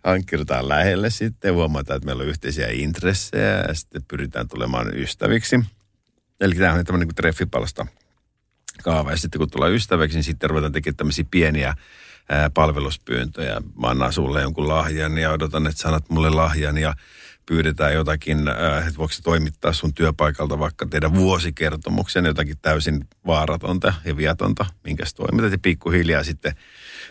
Hankkiudutaan 0.05 0.69
lähelle 0.69 1.11
sitten, 1.11 1.55
huomataan, 1.55 1.97
että 1.97 2.07
meillä 2.07 2.23
on 2.23 2.29
yhteisiä 2.29 2.69
intressejä 2.71 3.65
ja 3.69 3.75
sitten 3.75 4.03
pyritään 4.09 4.49
tulemaan 4.49 4.97
ystäviksi. 4.97 5.61
Eli 6.41 6.55
tämä 6.55 6.73
on 6.73 6.85
tämmöinen 6.85 7.09
niin 7.09 7.15
treffipalsta 7.15 7.87
kaava. 8.83 9.11
Ja 9.11 9.17
sitten 9.17 9.39
kun 9.39 9.51
tullaan 9.51 9.73
ystäväksi, 9.73 10.17
niin 10.17 10.25
sitten 10.25 10.51
ruvetaan 10.51 10.73
tekemään 10.73 10.97
tämmöisiä 10.97 11.25
pieniä 11.31 11.75
ää, 12.29 12.51
palveluspyyntöjä. 12.51 13.63
Mä 13.81 13.87
annan 13.87 14.13
sulle 14.13 14.43
jonkun 14.43 14.69
lahjan 14.69 15.19
ja 15.19 15.31
odotan, 15.31 15.67
että 15.67 15.83
sanat 15.83 16.11
mulle 16.11 16.31
lahjan 16.31 16.79
ja 16.79 16.95
pyydetään 17.51 17.95
jotakin, 17.95 18.49
ää, 18.49 18.79
että 18.79 18.99
voiko 18.99 19.13
se 19.13 19.23
toimittaa 19.23 19.73
sun 19.73 19.95
työpaikalta 19.95 20.59
vaikka 20.59 20.87
tehdä 20.87 21.15
vuosikertomuksen, 21.15 22.25
jotakin 22.25 22.57
täysin 22.63 23.07
vaaratonta 23.27 23.95
ja 24.05 24.17
viatonta, 24.17 24.67
minkä 24.85 25.05
sä 25.05 25.17
toimitat. 25.17 25.53
Ja 25.53 25.59
pikkuhiljaa 25.59 26.25
sitten 26.25 26.53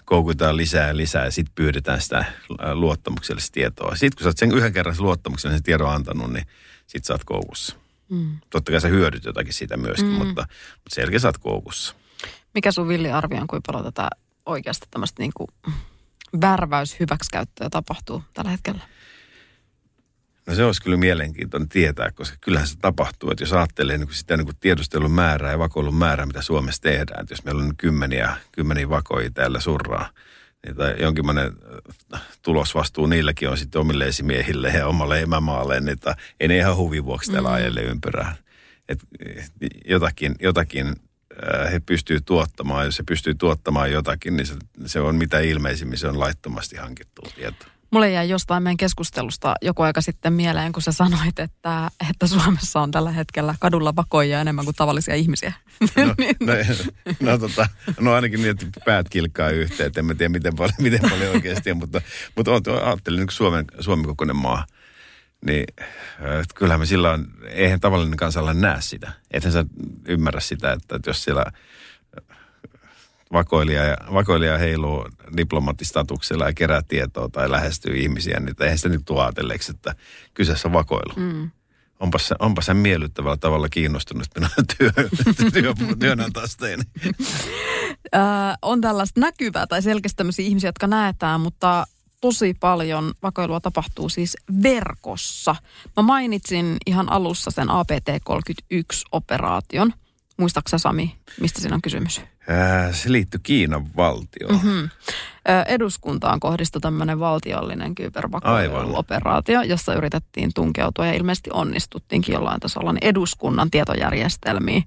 koukutaan 0.05 0.57
lisää 0.57 0.87
ja 0.87 0.97
lisää 0.97 1.25
ja 1.25 1.31
sitten 1.31 1.55
pyydetään 1.55 2.01
sitä 2.01 2.17
ää, 2.59 2.75
luottamuksellista 2.75 3.53
tietoa. 3.53 3.95
Sitten 3.95 4.17
kun 4.17 4.23
sä 4.23 4.29
oot 4.29 4.37
sen 4.37 4.51
yhden 4.51 4.73
kerran 4.73 4.95
sen 4.95 5.03
luottamuksellisen 5.03 5.63
tiedon 5.63 5.93
antanut, 5.93 6.33
niin 6.33 6.45
sitten 6.87 7.07
sä 7.07 7.13
oot 7.13 7.23
koukussa. 7.23 7.75
Mm. 8.09 8.37
Totta 8.49 8.71
kai 8.71 8.81
sä 8.81 8.87
hyödyt 8.87 9.25
jotakin 9.25 9.53
siitä 9.53 9.77
myöskin, 9.77 10.09
mm. 10.09 10.13
mutta, 10.13 10.41
mutta 10.71 10.95
selkeä 10.95 11.19
sä 11.19 11.27
oot 11.27 11.37
koukussa. 11.37 11.95
Mikä 12.53 12.71
sun 12.71 12.87
villi 12.87 13.11
arvio 13.11 13.41
on, 13.41 13.47
kuinka 13.47 13.71
paljon 13.71 13.93
tätä 13.93 14.09
oikeasti 14.45 14.87
tämmöistä 14.91 15.23
niin 15.23 15.31
kuin 15.35 15.47
värväys 16.41 16.99
hyväksikäyttöä 16.99 17.69
tapahtuu 17.69 18.23
tällä 18.33 18.51
hetkellä? 18.51 18.98
No 20.49 20.55
se 20.55 20.63
olisi 20.63 20.81
kyllä 20.81 20.97
mielenkiintoinen 20.97 21.69
tietää, 21.69 22.11
koska 22.11 22.37
kyllähän 22.41 22.67
se 22.67 22.77
tapahtuu, 22.77 23.31
että 23.31 23.43
jos 23.43 23.53
ajattelee 23.53 23.97
niin 23.97 24.07
kuin 24.07 24.15
sitä 24.15 24.37
niin 24.37 24.45
kuin 24.45 24.57
tiedustelun 24.59 25.11
määrää 25.11 25.51
ja 25.51 25.59
vakoilun 25.59 25.95
määrää, 25.95 26.25
mitä 26.25 26.41
Suomessa 26.41 26.81
tehdään, 26.81 27.21
että 27.21 27.31
jos 27.31 27.43
meillä 27.43 27.63
on 27.63 27.77
kymmeniä, 27.77 28.37
kymmeniä 28.51 28.89
vakoja 28.89 29.31
täällä 29.31 29.59
surraa, 29.59 30.09
niin 30.65 30.75
tai 30.75 30.95
jonkinlainen 30.99 31.51
äh, 32.13 32.21
tulosvastuu 32.41 33.05
niilläkin 33.05 33.49
on 33.49 33.57
sitten 33.57 33.81
omille 33.81 34.05
esimiehille 34.05 34.69
ja 34.69 34.87
omalle 34.87 35.21
emämaalle, 35.21 35.79
niin 35.79 35.89
että 35.89 36.15
ei 36.39 36.47
ne 36.47 36.57
ihan 36.57 36.77
huvin 36.77 37.05
vuoksi 37.05 37.31
täällä 37.31 37.49
mm. 37.49 37.55
ajelle 37.55 37.81
ympyrää. 37.81 38.35
Et 38.89 38.99
jotakin, 39.85 40.35
jotakin 40.39 40.87
äh, 40.87 41.71
he 41.71 41.79
pystyy 41.79 42.21
tuottamaan, 42.21 42.85
jos 42.85 42.95
se 42.95 43.03
pystyy 43.03 43.35
tuottamaan 43.35 43.91
jotakin, 43.91 44.37
niin 44.37 44.47
se, 44.47 44.53
se 44.85 44.99
on 44.99 45.15
mitä 45.15 45.39
ilmeisimmin, 45.39 45.97
se 45.97 46.07
on 46.07 46.19
laittomasti 46.19 46.75
hankittu 46.75 47.21
tieto. 47.35 47.65
Mulle 47.91 48.11
jäi 48.11 48.29
jostain 48.29 48.63
meidän 48.63 48.77
keskustelusta 48.77 49.55
joku 49.61 49.81
aika 49.81 50.01
sitten 50.01 50.33
mieleen, 50.33 50.71
kun 50.71 50.81
sä 50.81 50.91
sanoit, 50.91 51.39
että, 51.39 51.91
että 52.09 52.27
Suomessa 52.27 52.81
on 52.81 52.91
tällä 52.91 53.11
hetkellä 53.11 53.55
kadulla 53.59 53.95
vakoja 53.95 54.41
enemmän 54.41 54.65
kuin 54.65 54.75
tavallisia 54.75 55.15
ihmisiä. 55.15 55.53
No, 55.95 56.05
no, 56.39 56.53
no, 57.19 57.37
tota, 57.37 57.67
no 57.99 58.13
ainakin 58.13 58.41
niin, 58.41 58.51
että 58.51 58.65
päät 58.85 59.09
kilkkaa 59.09 59.49
yhteen, 59.49 59.87
että 59.87 59.99
en 59.99 60.05
mä 60.05 60.15
tiedä 60.15 60.29
miten 60.29 60.55
paljon, 60.55 60.75
miten 60.81 61.09
paljon 61.09 61.31
oikeasti 61.31 61.73
mutta, 61.73 62.01
mutta 62.35 62.51
on, 62.51 62.61
ajattelin 62.85 63.19
niin 63.19 63.31
Suomen, 63.31 63.65
Suomen 63.79 64.05
kokoinen 64.05 64.35
maa, 64.35 64.65
niin 65.45 65.63
että 66.19 66.55
kyllähän 66.55 66.79
me 66.79 66.85
sillä 66.85 67.11
on, 67.11 67.27
eihän 67.47 67.79
tavallinen 67.79 68.17
kansalainen 68.17 68.61
näe 68.61 68.81
sitä. 68.81 69.11
Ethän 69.31 69.53
sä 69.53 69.65
ymmärrä 70.07 70.39
sitä, 70.39 70.71
että, 70.71 70.95
että 70.95 71.09
jos 71.09 71.23
siellä 71.23 71.45
vakoilija, 73.33 73.85
ja, 73.85 73.97
vakoilija 74.13 74.57
heiluu 74.57 75.07
diplomaattistatuksella 75.37 76.45
ja 76.45 76.53
kerää 76.53 76.81
tietoa 76.87 77.29
tai 77.29 77.51
lähestyy 77.51 77.97
ihmisiä, 77.97 78.39
niin 78.39 78.55
eihän 78.59 78.77
sitä 78.77 78.89
nyt 78.89 79.09
ajatelleeksi, 79.09 79.71
että 79.71 79.95
kyseessä 80.33 80.67
on 80.67 80.73
vakoilu. 80.73 81.13
Mm. 81.15 81.51
Onpas 81.99 82.27
se, 82.27 82.35
onpas 82.39 82.65
se 82.65 82.73
miellyttävällä 82.73 83.37
tavalla 83.37 83.69
kiinnostunut 83.69 84.27
minä 84.35 84.49
työ, 84.77 84.91
työ, 85.53 85.73
työnantasteeni. 85.99 86.83
On 88.61 88.81
tällaista 88.81 89.19
näkyvää 89.19 89.67
tai 89.67 89.81
selkeästi 89.81 90.17
tämmöisiä 90.17 90.45
ihmisiä, 90.45 90.67
jotka 90.67 90.87
näetään, 90.87 91.41
mutta 91.41 91.87
tosi 92.21 92.55
paljon 92.59 93.13
vakoilua 93.23 93.59
tapahtuu 93.59 94.09
siis 94.09 94.37
verkossa. 94.63 95.55
Mä 95.97 96.03
mainitsin 96.03 96.77
ihan 96.85 97.11
alussa 97.11 97.51
sen 97.51 97.67
APT-31-operaation. 97.69 99.93
Muistaaksä 100.37 100.77
Sami, 100.77 101.15
mistä 101.41 101.61
siinä 101.61 101.75
on 101.75 101.81
kysymys? 101.81 102.21
Ää, 102.49 102.93
se 102.93 103.11
liittyy 103.11 103.39
Kiinan 103.43 103.95
valtioon. 103.95 104.53
Mm-hmm. 104.53 104.89
Eduskuntaan 105.67 106.39
kohdistui 106.39 106.81
tämmöinen 106.81 107.19
valtiollinen 107.19 107.95
kybervakoiluoperaatio, 107.95 109.61
jossa 109.61 109.93
yritettiin 109.93 110.51
tunkeutua 110.55 111.05
ja 111.05 111.13
ilmeisesti 111.13 111.49
onnistuttiinkin 111.53 112.33
jollain 112.33 112.59
tasolla 112.59 112.93
niin 112.93 113.05
eduskunnan 113.05 113.71
tietojärjestelmiin. 113.71 114.83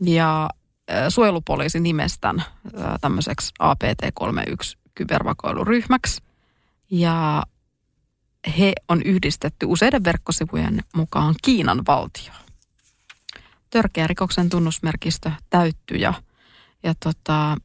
Ja 0.00 0.50
suojelupoliisi 1.08 1.80
nimestän 1.80 2.44
tämmöiseksi 3.00 3.52
APT-31 3.62 4.76
kybervakoiluryhmäksi. 4.94 6.22
Ja 6.90 7.42
he 8.58 8.72
on 8.88 9.02
yhdistetty 9.02 9.66
useiden 9.66 10.04
verkkosivujen 10.04 10.82
mukaan 10.96 11.34
Kiinan 11.42 11.82
valtioon. 11.86 12.38
Törkeä 13.70 14.06
rikoksen 14.06 14.48
tunnusmerkistö 14.50 15.30
täyttyi 15.50 16.00
ja, 16.00 16.14
ja 16.82 16.94
tota, 17.04 17.56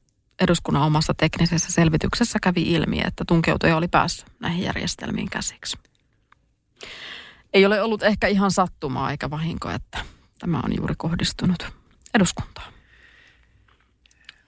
eduskunnan 0.42 0.84
omassa 0.84 1.14
teknisessä 1.14 1.72
selvityksessä 1.72 2.40
kävi 2.44 2.62
ilmi, 2.62 3.02
että 3.06 3.24
tunkeutuja 3.28 3.78
oli 3.78 3.88
päässyt 3.88 4.26
näihin 4.40 4.64
järjestelmiin 4.64 5.30
käsiksi. 5.30 5.78
Ei 7.54 7.66
ole 7.66 7.82
ollut 7.82 8.04
ehkä 8.04 8.28
ihan 8.28 8.52
sattumaa 8.52 9.12
eikä 9.12 9.30
vahinko, 9.30 9.70
että 9.70 9.98
tämä 10.40 10.62
on 10.64 10.76
juuri 10.78 10.94
kohdistunut 10.98 11.72
eduskuntaan. 12.14 12.74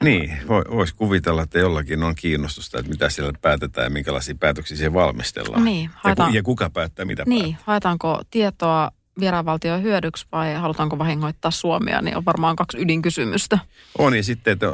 Niin, 0.03 0.38
voisi 0.47 0.95
kuvitella, 0.95 1.41
että 1.43 1.59
jollakin 1.59 2.03
on 2.03 2.15
kiinnostusta, 2.15 2.79
että 2.79 2.91
mitä 2.91 3.09
siellä 3.09 3.33
päätetään 3.41 3.85
ja 3.85 3.89
minkälaisia 3.89 4.35
päätöksiä 4.39 4.77
siihen 4.77 4.93
valmistellaan. 4.93 5.63
Niin, 5.65 5.89
haetaan, 5.95 6.33
ja, 6.33 6.39
ja 6.39 6.43
kuka 6.43 6.69
päättää 6.69 7.05
mitä 7.05 7.23
Niin, 7.27 7.41
päättää. 7.43 7.63
haetaanko 7.65 8.21
tietoa 8.31 8.91
vieraanvaltion 9.19 9.83
hyödyksi 9.83 10.25
vai 10.31 10.53
halutaanko 10.53 10.97
vahingoittaa 10.97 11.51
Suomea, 11.51 12.01
niin 12.01 12.17
on 12.17 12.25
varmaan 12.25 12.55
kaksi 12.55 12.77
ydinkysymystä. 12.77 13.59
On 13.97 14.15
ja 14.15 14.23
sitten, 14.23 14.53
että 14.53 14.67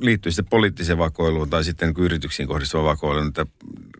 liittyy 0.00 0.32
sitten 0.32 0.50
poliittiseen 0.50 0.98
vakoiluun 0.98 1.50
tai 1.50 1.64
sitten 1.64 1.88
niin 1.88 2.04
yrityksiin 2.04 2.48
kohdistuva 2.48 2.84
vakoiluun, 2.84 3.28
että 3.28 3.46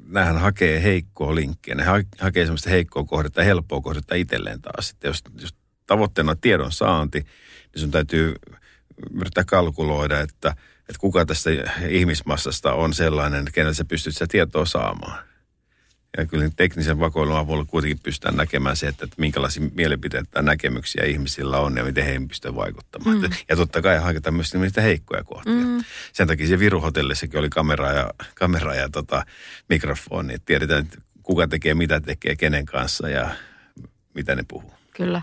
näähän 0.06 0.38
hakee 0.38 0.82
heikkoa 0.82 1.34
linkkiä. 1.34 1.74
Ne 1.74 1.84
ha- 1.84 2.02
hakee 2.20 2.44
semmoista 2.44 2.70
heikkoa 2.70 3.04
kohdetta, 3.04 3.42
helppoa 3.42 3.80
kohdetta 3.80 4.14
itselleen 4.14 4.62
taas. 4.62 4.88
Sitten 4.88 5.08
jos, 5.08 5.22
jos 5.40 5.54
tavoitteena 5.86 6.30
on 6.30 6.40
tiedon 6.40 6.72
saanti, 6.72 7.18
niin 7.18 7.80
sun 7.80 7.90
täytyy 7.90 8.34
yrittää 9.20 9.44
kalkuloida, 9.44 10.20
että, 10.20 10.48
että 10.80 11.00
kuka 11.00 11.26
tästä 11.26 11.50
ihmismassasta 11.88 12.72
on 12.74 12.94
sellainen, 12.94 13.44
kenellä 13.52 13.74
sä 13.74 13.84
pystyt 13.84 14.14
sitä 14.14 14.26
tietoa 14.26 14.64
saamaan. 14.64 15.27
Ja 16.18 16.26
kyllä 16.26 16.50
teknisen 16.56 17.00
vakoilun 17.00 17.36
avulla 17.36 17.64
kuitenkin 17.64 17.98
pystytään 18.02 18.36
näkemään 18.36 18.76
se, 18.76 18.88
että, 18.88 19.04
että 19.04 19.16
minkälaisia 19.18 19.62
mielipiteitä 19.74 20.28
tai 20.30 20.42
näkemyksiä 20.42 21.04
ihmisillä 21.04 21.58
on 21.58 21.76
ja 21.76 21.84
miten 21.84 22.04
heihin 22.04 22.28
pystyy 22.28 22.54
vaikuttamaan. 22.54 23.20
Mm. 23.20 23.30
Ja 23.48 23.56
totta 23.56 23.82
kai 23.82 23.98
haketaan 23.98 24.34
myös 24.34 24.54
niitä 24.54 24.80
heikkoja 24.80 25.24
kohtia. 25.24 25.52
Mm. 25.52 25.84
Sen 26.12 26.26
takia 26.26 26.48
se 26.48 26.58
Viruhotellissakin 26.58 27.38
oli 27.38 27.48
kamera 27.48 27.92
ja, 27.92 28.10
kamera 28.34 28.74
ja 28.74 28.88
tota, 28.88 29.24
mikrofoni. 29.68 30.34
Että 30.34 30.46
tiedetään, 30.46 30.84
että 30.84 30.98
kuka 31.22 31.48
tekee, 31.48 31.74
mitä 31.74 32.00
tekee, 32.00 32.36
kenen 32.36 32.66
kanssa 32.66 33.08
ja 33.08 33.30
mitä 34.14 34.34
ne 34.34 34.44
puhuu. 34.48 34.72
Kyllä. 34.96 35.22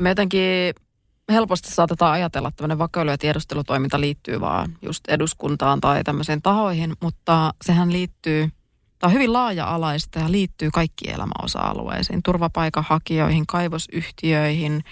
Me 0.00 0.08
jotenkin 0.08 0.74
helposti 1.32 1.70
saatetaan 1.70 2.12
ajatella, 2.12 2.48
että 2.48 2.78
vakoilu- 2.78 3.10
ja 3.10 3.18
tiedustelutoiminta 3.18 4.00
liittyy 4.00 4.40
vaan 4.40 4.78
just 4.82 5.08
eduskuntaan 5.08 5.80
tai 5.80 6.04
tämmöisiin 6.04 6.42
tahoihin, 6.42 6.92
mutta 7.02 7.54
sehän 7.62 7.92
liittyy, 7.92 8.48
tämä 8.98 9.08
on 9.08 9.14
hyvin 9.14 9.32
laaja-alaista 9.32 10.18
ja 10.18 10.30
liittyy 10.30 10.70
kaikkiin 10.70 11.14
elämäosa-alueisiin, 11.14 12.22
turvapaikanhakijoihin, 12.22 13.46
kaivosyhtiöihin, 13.46 14.84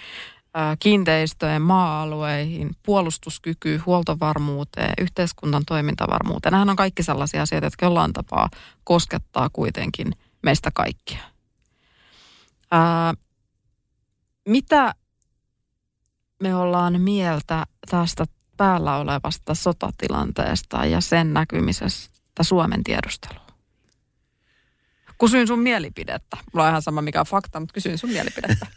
kiinteistöjen, 0.79 1.61
maa-alueihin, 1.61 2.69
puolustuskyky, 2.85 3.77
huoltovarmuuteen, 3.77 4.93
yhteiskunnan 4.97 5.63
toimintavarmuuteen. 5.67 6.51
Nämähän 6.51 6.69
on 6.69 6.75
kaikki 6.75 7.03
sellaisia 7.03 7.41
asioita, 7.41 7.65
jotka 7.65 7.85
jollain 7.85 8.13
tapaa 8.13 8.49
koskettaa 8.83 9.49
kuitenkin 9.53 10.11
meistä 10.41 10.71
kaikkia. 10.73 11.23
Ää, 12.71 13.13
mitä 14.47 14.95
me 16.39 16.55
ollaan 16.55 17.01
mieltä 17.01 17.65
tästä 17.89 18.25
päällä 18.57 18.97
olevasta 18.97 19.53
sotatilanteesta 19.53 20.85
ja 20.85 21.01
sen 21.01 21.33
näkymisestä 21.33 22.43
Suomen 22.43 22.83
tiedusteluun? 22.83 23.49
Kysyin 25.19 25.47
sun 25.47 25.59
mielipidettä. 25.59 26.37
Mulla 26.53 26.65
on 26.65 26.69
ihan 26.69 26.81
sama 26.81 27.01
mikä 27.01 27.19
on 27.19 27.25
fakta, 27.25 27.59
mutta 27.59 27.73
kysyin 27.73 27.97
sun 27.97 28.09
mielipidettä. 28.09 28.67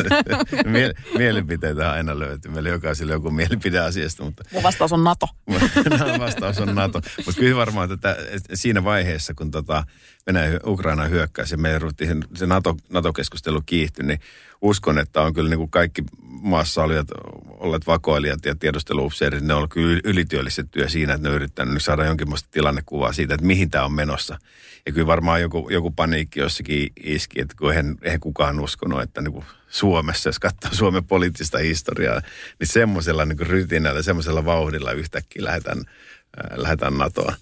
Mie- 0.72 0.94
mielipiteitä 1.18 1.92
aina 1.92 2.18
löytyy. 2.18 2.50
Meillä 2.50 2.68
jokaisella 2.68 3.12
joku 3.12 3.30
mielipide 3.30 3.78
asiasta, 3.78 4.24
mutta 4.24 4.42
Mun 4.52 4.62
vastaus 4.62 4.92
on 4.92 5.04
NATO. 5.04 5.26
No, 5.98 6.18
vastaus 6.18 6.58
on 6.58 6.74
NATO. 6.74 7.00
Mutta 7.26 7.40
kyllä 7.40 7.56
varmaan 7.56 7.92
että 7.92 8.16
siinä 8.54 8.84
vaiheessa, 8.84 9.34
kun 9.34 9.50
tota 9.50 9.84
Venäjä 10.26 10.60
Ukraina 10.66 11.04
hyökkäsi 11.04 11.54
ja 11.54 11.58
meidän 11.58 11.82
ruvettiin 11.82 12.24
se 12.34 12.46
NATO, 12.46 12.76
NATO-keskustelu 12.90 13.62
kiihtyi, 13.66 14.06
niin 14.06 14.20
uskon, 14.62 14.98
että 14.98 15.22
on 15.22 15.34
kyllä 15.34 15.50
niin 15.50 15.58
kuin 15.58 15.70
kaikki 15.70 16.02
maassa 16.22 16.82
olijat, 16.82 17.08
olleet 17.46 17.86
vakoilijat 17.86 18.46
ja 18.46 18.54
tiedusteluupseerit, 18.54 19.44
ne 19.44 19.54
on 19.54 19.68
kyllä 19.68 20.00
ylityöllistettyjä 20.04 20.88
siinä, 20.88 21.14
että 21.14 21.22
ne 21.22 21.28
on 21.28 21.36
yrittänyt 21.36 21.82
saada 21.82 22.04
jonkinlaista 22.04 22.48
tilannekuvaa 22.52 23.12
siitä, 23.12 23.34
että 23.34 23.46
mihin 23.46 23.70
tämä 23.70 23.84
on 23.84 23.92
menossa. 23.92 24.38
Ja 24.86 24.92
kyllä 24.92 25.06
varmaan 25.06 25.40
joku, 25.40 25.68
joku 25.70 25.90
paniikki 25.90 26.40
jossakin 26.40 26.88
iski, 27.04 27.40
että 27.40 27.54
kun 27.58 27.70
eihän, 27.70 27.96
eihän 28.02 28.20
kukaan 28.20 28.60
uskonut, 28.60 29.02
että 29.02 29.22
niin 29.22 29.32
kuin 29.32 29.44
Suomessa, 29.68 30.28
jos 30.28 30.38
katsoo 30.38 30.70
Suomen 30.72 31.04
poliittista 31.04 31.58
historiaa, 31.58 32.20
niin 32.60 32.68
semmoisella 32.68 33.24
niin 33.24 33.40
rytinällä, 33.40 34.02
semmoisella 34.02 34.44
vauhdilla 34.44 34.92
yhtäkkiä 34.92 35.44
lähdetään, 35.44 35.78
äh, 35.78 36.58
lähdetään 36.58 36.98
NATOon. 36.98 37.34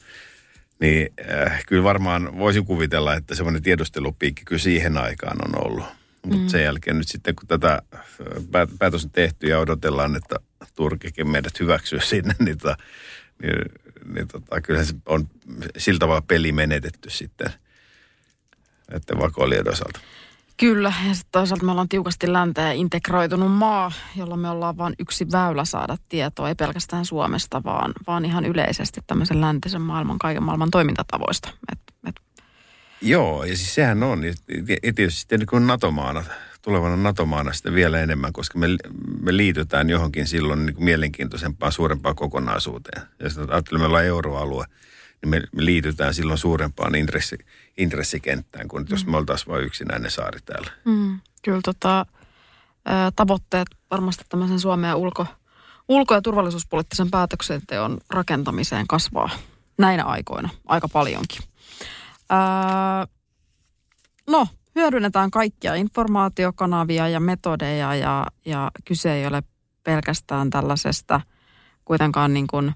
Niin 0.80 1.12
äh, 1.30 1.62
kyllä 1.66 1.84
varmaan 1.84 2.38
voisin 2.38 2.64
kuvitella, 2.64 3.14
että 3.14 3.34
semmoinen 3.34 3.62
tiedustelupiikki 3.62 4.42
kyllä 4.44 4.62
siihen 4.62 4.98
aikaan 4.98 5.38
on 5.48 5.66
ollut. 5.66 6.01
Mutta 6.26 6.42
Mm. 6.42 6.48
sen 6.48 6.62
jälkeen 6.64 6.98
nyt 6.98 7.08
sitten, 7.08 7.34
kun 7.34 7.48
tätä 7.48 7.82
äh, 7.94 8.00
päät- 8.50 8.78
päätös 8.78 9.04
on 9.04 9.10
tehty 9.10 9.46
ja 9.46 9.58
odotellaan, 9.58 10.16
että 10.16 10.36
Turkikin 10.74 11.28
meidät 11.28 11.60
hyväksyy 11.60 12.00
sinne, 12.10 12.34
niin, 12.38 12.58
tota, 12.58 12.76
niin, 13.42 13.54
niin 14.14 14.28
tota, 14.28 14.60
kyllähän 14.60 14.86
se 14.86 14.94
on 15.06 15.28
sillä 15.78 15.98
tavalla 15.98 16.22
peli 16.28 16.52
menetetty 16.52 17.10
sitten 17.10 17.52
että 18.92 19.18
vakoilijoiden 19.18 19.72
osalta. 19.72 20.00
Kyllä, 20.56 20.92
ja 21.08 21.14
sitten 21.14 21.32
toisaalta 21.32 21.64
me 21.64 21.70
ollaan 21.70 21.88
tiukasti 21.88 22.32
länteen 22.32 22.76
integroitunut 22.76 23.52
maa, 23.52 23.92
jolla 24.16 24.36
me 24.36 24.48
ollaan 24.50 24.78
vain 24.78 24.94
yksi 24.98 25.26
väylä 25.32 25.64
saada 25.64 25.96
tietoa, 26.08 26.48
ei 26.48 26.54
pelkästään 26.54 27.04
Suomesta, 27.04 27.64
vaan, 27.64 27.92
vaan 28.06 28.24
ihan 28.24 28.44
yleisesti 28.44 29.00
tämmöisen 29.06 29.40
läntisen 29.40 29.82
maailman, 29.82 30.18
kaiken 30.18 30.42
maailman 30.42 30.70
toimintatavoista. 30.70 31.48
Et, 31.72 31.78
et, 32.08 32.14
Joo, 33.02 33.44
ja 33.44 33.56
siis 33.56 33.74
sehän 33.74 34.02
on. 34.02 34.24
Ja 34.24 34.32
tietysti 34.80 35.20
sitten 35.20 35.38
niin 35.38 35.46
kuin 35.46 35.66
NATO-maana, 35.66 36.24
tulevana 36.62 36.96
NATO-maana 36.96 37.52
sitten 37.52 37.74
vielä 37.74 38.00
enemmän, 38.00 38.32
koska 38.32 38.58
me, 38.58 38.66
me 39.20 39.36
liitytään 39.36 39.90
johonkin 39.90 40.26
silloin 40.26 40.66
niin 40.66 40.74
kuin 40.74 40.84
mielenkiintoisempaan, 40.84 41.72
suurempaan 41.72 42.16
kokonaisuuteen. 42.16 43.02
Ja 43.18 43.30
sitten 43.30 43.52
ajattelemme, 43.52 43.82
me 43.82 43.86
ollaan 43.86 44.04
euroalue, 44.04 44.64
niin 45.22 45.30
me, 45.30 45.42
me 45.56 45.64
liitytään 45.64 46.14
silloin 46.14 46.38
suurempaan 46.38 46.94
intressi, 46.94 47.38
intressikenttään, 47.78 48.68
kuin 48.68 48.86
jos 48.90 49.06
me 49.06 49.16
oltaisiin 49.16 49.48
vain 49.48 49.64
yksinäinen 49.64 50.10
saari 50.10 50.40
täällä. 50.44 50.70
mm, 50.84 51.20
kyllä 51.42 51.60
tota, 51.64 52.06
tavoitteet 53.16 53.68
varmasti 53.90 54.24
tämmöisen 54.28 54.60
Suomen 54.60 54.88
ja 54.88 54.96
ulko, 54.96 55.26
ulko- 55.88 56.14
ja 56.14 56.22
turvallisuuspoliittisen 56.22 57.10
päätöksenteon 57.10 57.98
rakentamiseen 58.10 58.86
kasvaa 58.86 59.30
näinä 59.78 60.04
aikoina 60.04 60.48
aika 60.66 60.88
paljonkin. 60.88 61.51
Ää, 62.32 63.06
no, 64.30 64.46
hyödynnetään 64.74 65.30
kaikkia 65.30 65.74
informaatiokanavia 65.74 67.08
ja 67.08 67.20
metodeja 67.20 67.94
ja, 67.94 68.26
ja 68.44 68.70
kyse 68.84 69.14
ei 69.14 69.26
ole 69.26 69.42
pelkästään 69.84 70.50
tällaisesta 70.50 71.20
kuitenkaan 71.84 72.34
niin 72.34 72.46
kuin, 72.46 72.72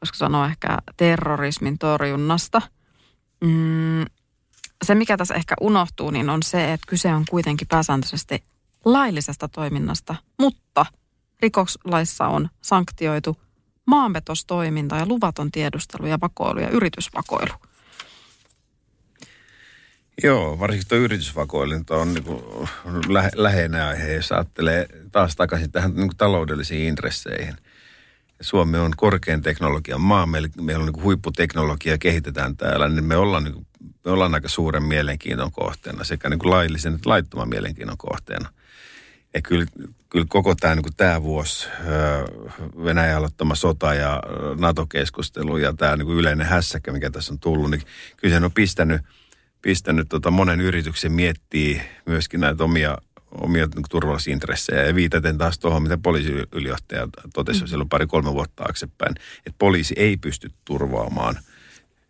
voisiko 0.00 0.16
sanoa 0.16 0.46
ehkä 0.46 0.78
terrorismin 0.96 1.78
torjunnasta. 1.78 2.62
Mm, 3.44 4.04
se, 4.84 4.94
mikä 4.94 5.16
tässä 5.16 5.34
ehkä 5.34 5.54
unohtuu, 5.60 6.10
niin 6.10 6.30
on 6.30 6.42
se, 6.42 6.72
että 6.72 6.86
kyse 6.88 7.14
on 7.14 7.24
kuitenkin 7.30 7.68
pääsääntöisesti 7.68 8.44
laillisesta 8.84 9.48
toiminnasta, 9.48 10.14
mutta 10.38 10.86
rikoslaissa 11.42 12.26
on 12.26 12.48
sanktioitu 12.62 13.36
maanpetostoiminta 13.86 14.96
ja 14.96 15.06
luvaton 15.06 15.50
tiedustelu 15.50 16.06
ja 16.06 16.18
vakoilu 16.20 16.60
ja 16.60 16.68
yritysvakoilu. 16.68 17.69
Joo, 20.22 20.58
varsinkin 20.58 20.88
tuo 20.88 20.98
yritysvakoilinta 20.98 21.96
on 21.96 22.14
niin 22.14 22.24
lähe, 23.08 23.30
läheinen 23.34 23.82
aihe, 23.82 24.14
jos 24.14 24.32
ajattelee 24.32 24.86
taas 25.12 25.36
takaisin 25.36 25.72
tähän 25.72 25.94
niin 25.94 26.16
taloudellisiin 26.16 26.88
intresseihin. 26.88 27.56
Suomi 28.40 28.78
on 28.78 28.92
korkean 28.96 29.42
teknologian 29.42 30.00
maa, 30.00 30.26
meillä, 30.26 30.48
meillä 30.60 30.82
on 30.82 30.92
niin 30.92 31.02
huipputeknologia, 31.02 31.98
kehitetään 31.98 32.56
täällä, 32.56 32.88
niin 32.88 33.04
me 33.04 33.16
ollaan, 33.16 33.44
niin 33.44 33.54
kuin, 33.54 33.66
me 34.04 34.10
ollaan 34.10 34.34
aika 34.34 34.48
suuren 34.48 34.82
mielenkiinnon 34.82 35.52
kohteena, 35.52 36.04
sekä 36.04 36.28
niin 36.28 36.38
kuin 36.38 36.50
laillisen 36.50 36.94
että 36.94 37.08
laittoman 37.10 37.48
mielenkiinnon 37.48 37.98
kohteena. 37.98 38.48
Ja 39.34 39.42
kyllä, 39.42 39.66
kyllä 40.10 40.26
koko 40.28 40.54
tämä, 40.54 40.74
niin 40.74 40.82
kuin 40.82 40.96
tämä 40.96 41.22
vuosi, 41.22 41.68
Venäjän 42.84 43.16
aloittama 43.16 43.54
sota 43.54 43.94
ja 43.94 44.22
NATO-keskustelu 44.58 45.56
ja 45.56 45.72
tämä 45.72 45.96
niin 45.96 46.06
kuin 46.06 46.18
yleinen 46.18 46.46
hässäkkä, 46.46 46.92
mikä 46.92 47.10
tässä 47.10 47.32
on 47.32 47.38
tullut, 47.38 47.70
niin 47.70 47.82
kyllä 48.16 48.38
se 48.38 48.44
on 48.44 48.52
pistänyt, 48.52 49.02
pistänyt 49.62 50.08
tota 50.08 50.30
monen 50.30 50.60
yrityksen 50.60 51.12
miettiä 51.12 51.84
myöskin 52.06 52.40
näitä 52.40 52.64
omia, 52.64 52.98
omia 53.30 53.66
niin 53.74 53.84
turvallisuusintressejä. 53.90 54.86
Ja 54.86 54.94
viitaten 54.94 55.38
taas 55.38 55.58
tuohon, 55.58 55.82
mitä 55.82 55.98
poliisiylijohtaja 55.98 57.08
totesi 57.34 57.60
mm. 57.60 57.66
silloin 57.66 57.88
pari-kolme 57.88 58.32
vuotta 58.32 58.64
taaksepäin, 58.64 59.14
että 59.46 59.58
poliisi 59.58 59.94
ei 59.96 60.16
pysty 60.16 60.50
turvaamaan 60.64 61.38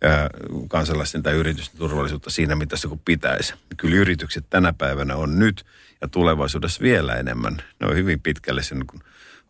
ää, 0.03 0.31
kansalaisten 0.69 1.23
tai 1.23 1.35
yritysten 1.35 1.79
turvallisuutta 1.79 2.31
siinä 2.31 2.57
mitassa 2.57 2.89
kuin 2.89 3.01
pitäisi. 3.05 3.55
Kyllä 3.77 3.97
yritykset 3.97 4.47
tänä 4.51 4.73
päivänä 4.73 5.17
on 5.17 5.39
nyt 5.39 5.67
ja 6.01 6.09
tulevaisuudessa 6.09 6.83
vielä 6.83 7.15
enemmän. 7.15 7.63
Ne 7.81 7.87
on 7.87 7.97
hyvin 7.97 8.21
pitkälle 8.21 8.63
sen 8.63 8.79
niin 8.79 8.87
kuin 8.87 9.03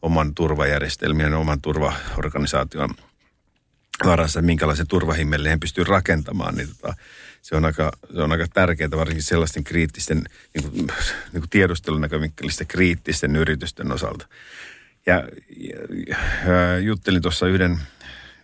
oman 0.03 0.35
turvajärjestelmien, 0.35 1.35
oman 1.35 1.61
turvaorganisaation 1.61 2.91
varassa, 4.05 4.43
minkälaisen 4.43 4.87
turvahimmelin 4.87 5.51
he 5.51 5.57
pystyy 5.57 5.85
rakentamaan, 5.85 6.55
niin 6.55 6.69
tota, 6.69 6.95
se 7.51 7.57
on 7.57 7.65
aika, 7.65 7.93
se 8.15 8.23
on 8.23 8.33
aika 8.33 8.47
tärkeää 8.55 8.91
varsinkin 8.97 9.23
sellaisten 9.23 9.65
kriittisten, 9.65 10.23
niin 10.55 10.71
kuin, 10.71 10.77
niin 11.33 11.41
kuin 11.41 11.51
tiedustelunäkövinkkelistä 11.51 12.65
kriittisten 12.65 13.37
yritysten 13.37 13.93
osalta. 13.93 14.27
Ja, 15.07 15.15
ja, 15.57 16.19
ja 16.47 16.79
juttelin 16.79 17.23
tuossa 17.23 17.47
yhden 17.47 17.71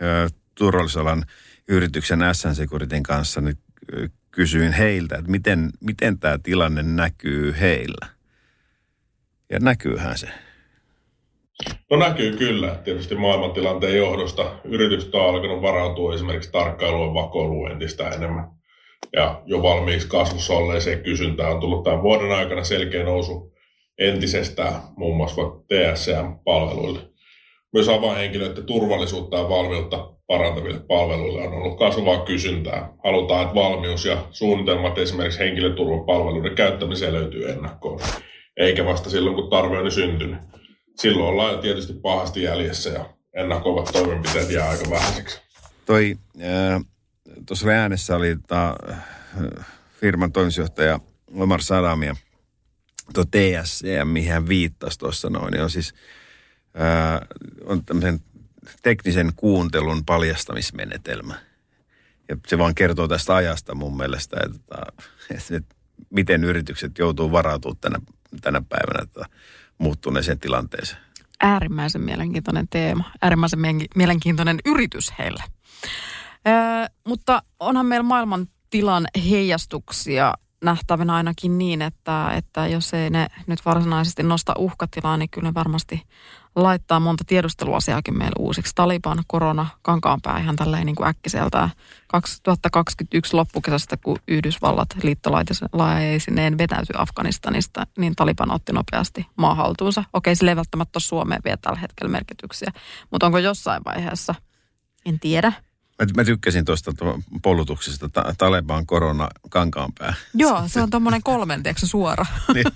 ja, 0.00 0.28
turvallisuusalan 0.54 1.24
yrityksen 1.68 2.20
SN 2.32 2.54
Securitin 2.54 3.02
kanssa, 3.02 3.40
niin 3.40 3.58
kysyin 4.30 4.72
heiltä, 4.72 5.16
että 5.18 5.30
miten, 5.30 5.70
miten 5.80 6.18
tämä 6.18 6.38
tilanne 6.42 6.82
näkyy 6.82 7.54
heillä. 7.60 8.06
Ja 9.50 9.58
näkyyhän 9.60 10.18
se. 10.18 10.28
No 11.90 11.96
näkyy 11.96 12.36
kyllä. 12.36 12.80
Tietysti 12.84 13.14
maailmantilanteen 13.14 13.96
johdosta 13.96 14.58
yritykset 14.64 15.14
on 15.14 15.34
alkanut 15.34 15.62
varautua 15.62 16.14
esimerkiksi 16.14 16.52
tarkkailuun 16.52 17.14
vakoiluun 17.14 17.70
entistä 17.70 18.08
enemmän. 18.08 18.55
Ja 19.12 19.42
jo 19.46 19.62
valmiiksi 19.62 20.08
kasvussa 20.08 20.52
olleeseen 20.54 21.02
kysyntään 21.02 21.52
on 21.52 21.60
tullut 21.60 21.84
tämän 21.84 22.02
vuoden 22.02 22.32
aikana 22.32 22.64
selkeä 22.64 23.04
nousu 23.04 23.52
entisestään, 23.98 24.74
muun 24.96 25.16
muassa 25.16 25.42
TSM-palveluille. 25.42 27.00
Myös 27.72 27.88
avainhenkilöiden 27.88 28.64
turvallisuutta 28.64 29.36
ja 29.36 29.48
valmiutta 29.48 30.12
parantaville 30.26 30.80
palveluille 30.80 31.48
on 31.48 31.54
ollut 31.54 31.78
kasvavaa 31.78 32.24
kysyntää. 32.24 32.92
Halutaan, 33.04 33.42
että 33.42 33.54
valmius 33.54 34.04
ja 34.04 34.16
suunnitelmat 34.30 34.98
esimerkiksi 34.98 35.38
henkilöturvan 35.38 36.06
palveluiden 36.06 36.54
käyttämiseen 36.54 37.12
löytyy 37.12 37.50
ennakkoon, 37.50 38.00
eikä 38.56 38.84
vasta 38.84 39.10
silloin, 39.10 39.36
kun 39.36 39.50
tarve 39.50 39.78
on 39.78 39.90
syntynyt. 39.90 40.38
Silloin 40.96 41.28
ollaan 41.28 41.52
jo 41.52 41.58
tietysti 41.58 41.92
pahasti 41.92 42.42
jäljessä 42.42 42.90
ja 42.90 43.04
ennakoivat 43.34 43.90
toimenpiteet 43.92 44.50
jää 44.50 44.70
aika 44.70 44.90
vähäiseksi. 44.90 45.40
Toi, 45.86 46.16
äh, 46.42 46.80
tuossa 47.46 47.68
äänessä 47.68 48.16
oli 48.16 48.36
ta, 48.46 48.76
äh, 48.90 48.98
firman 50.00 50.32
toimitusjohtaja 50.32 51.00
Omar 51.34 51.62
Sadamia, 51.62 52.16
tuo 53.14 53.24
TSCM, 53.24 54.08
mihin 54.08 54.32
hän 54.32 54.48
viittasi 54.48 54.98
tuossa 54.98 55.30
noin, 55.30 55.52
niin 55.52 55.62
on 55.62 55.70
siis 55.70 55.94
äh, 56.80 57.20
on 57.64 57.84
tämmöisen 57.84 58.20
teknisen 58.82 59.32
kuuntelun 59.36 60.04
paljastamismenetelmä. 60.04 61.34
Ja 62.28 62.36
se 62.46 62.58
vaan 62.58 62.74
kertoo 62.74 63.08
tästä 63.08 63.34
ajasta 63.34 63.74
mun 63.74 63.96
mielestä, 63.96 64.36
että, 64.46 64.92
että 65.56 65.74
miten 66.10 66.44
yritykset 66.44 66.98
joutuu 66.98 67.32
varautumaan 67.32 67.78
tänä, 67.80 67.98
tänä 68.40 68.62
päivänä 68.68 69.02
että 69.02 69.24
muuttuneeseen 69.78 70.38
tilanteeseen. 70.38 71.00
Äärimmäisen 71.40 72.02
mielenkiintoinen 72.02 72.68
teema, 72.68 73.10
äärimmäisen 73.22 73.60
mielenkiintoinen 73.94 74.58
yritys 74.64 75.12
heille. 75.18 75.42
Mutta 77.06 77.42
onhan 77.60 77.86
meillä 77.86 78.02
maailman 78.02 78.46
tilan 78.70 79.06
heijastuksia 79.30 80.34
nähtävänä 80.64 81.14
ainakin 81.14 81.58
niin, 81.58 81.82
että, 81.82 82.32
että 82.34 82.66
jos 82.66 82.94
ei 82.94 83.10
ne 83.10 83.26
nyt 83.46 83.64
varsinaisesti 83.64 84.22
nosta 84.22 84.54
uhkatilaa, 84.58 85.16
niin 85.16 85.30
kyllä 85.30 85.48
ne 85.48 85.54
varmasti 85.54 86.02
laittaa 86.56 87.00
monta 87.00 87.24
tiedusteluasiaakin 87.24 88.18
meille 88.18 88.34
uusiksi. 88.38 88.72
Taliban, 88.74 89.24
korona, 89.26 89.66
kankaanpää 89.82 90.38
ihan 90.38 90.56
tälleen 90.56 90.86
niin 90.86 90.96
kuin 90.96 91.08
äkkiseltä 91.08 91.70
2021 92.06 93.36
loppukesästä, 93.36 93.96
kun 93.96 94.18
Yhdysvallat 94.28 94.88
liittolaisineen 95.02 96.58
vetäytyi 96.58 96.94
Afganistanista, 96.98 97.86
niin 97.98 98.16
Taliban 98.16 98.50
otti 98.50 98.72
nopeasti 98.72 99.26
maahaltuunsa. 99.36 100.04
Okei, 100.12 100.36
sille 100.36 100.50
ei 100.50 100.56
välttämättä 100.56 100.96
ole 100.96 101.02
Suomeen 101.02 101.40
vielä 101.44 101.56
tällä 101.56 101.78
hetkellä 101.78 102.12
merkityksiä, 102.12 102.72
mutta 103.10 103.26
onko 103.26 103.38
jossain 103.38 103.82
vaiheessa, 103.84 104.34
en 105.06 105.20
tiedä, 105.20 105.52
Mä, 105.98 106.06
mä 106.16 106.24
tykkäsin 106.24 106.64
tuosta 106.64 106.92
polutuksesta, 107.42 108.08
ta, 108.08 108.34
Taleban 108.38 108.86
korona 108.86 109.28
kankaanpää. 109.50 110.14
Joo, 110.34 110.62
se 110.66 110.82
on 110.82 110.90
tuommoinen 110.90 111.22
kolmen, 111.22 111.62
tiedätkö, 111.62 111.86
suora. 111.86 112.26
Niin. 112.54 112.66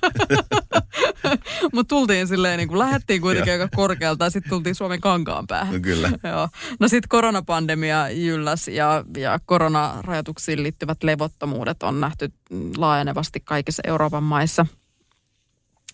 Mutta 1.75 1.89
tultiin 1.89 2.29
silleen, 2.29 2.59
niin 2.59 2.69
kuin 2.69 2.79
lähdettiin 2.79 3.21
kuitenkin 3.21 3.53
aika 3.53 3.69
korkealta 3.77 4.25
ja 4.25 4.31
sitten 4.31 4.51
tultiin 4.51 4.75
Suomen 4.75 5.01
kankaan 5.01 5.47
päähän. 5.47 5.75
No 5.75 5.81
kyllä. 5.81 6.11
Joo. 6.25 6.49
No 6.81 6.89
sitten 6.89 7.09
koronapandemia 7.09 8.11
jylläs 8.11 8.69
ja, 8.69 9.05
ja 9.17 9.39
koronarajoituksiin 9.47 10.63
liittyvät 10.63 11.03
levottomuudet 11.03 11.83
on 11.83 12.01
nähty 12.01 12.33
laajenevasti 12.77 13.41
kaikissa 13.41 13.83
Euroopan 13.87 14.23
maissa. 14.23 14.67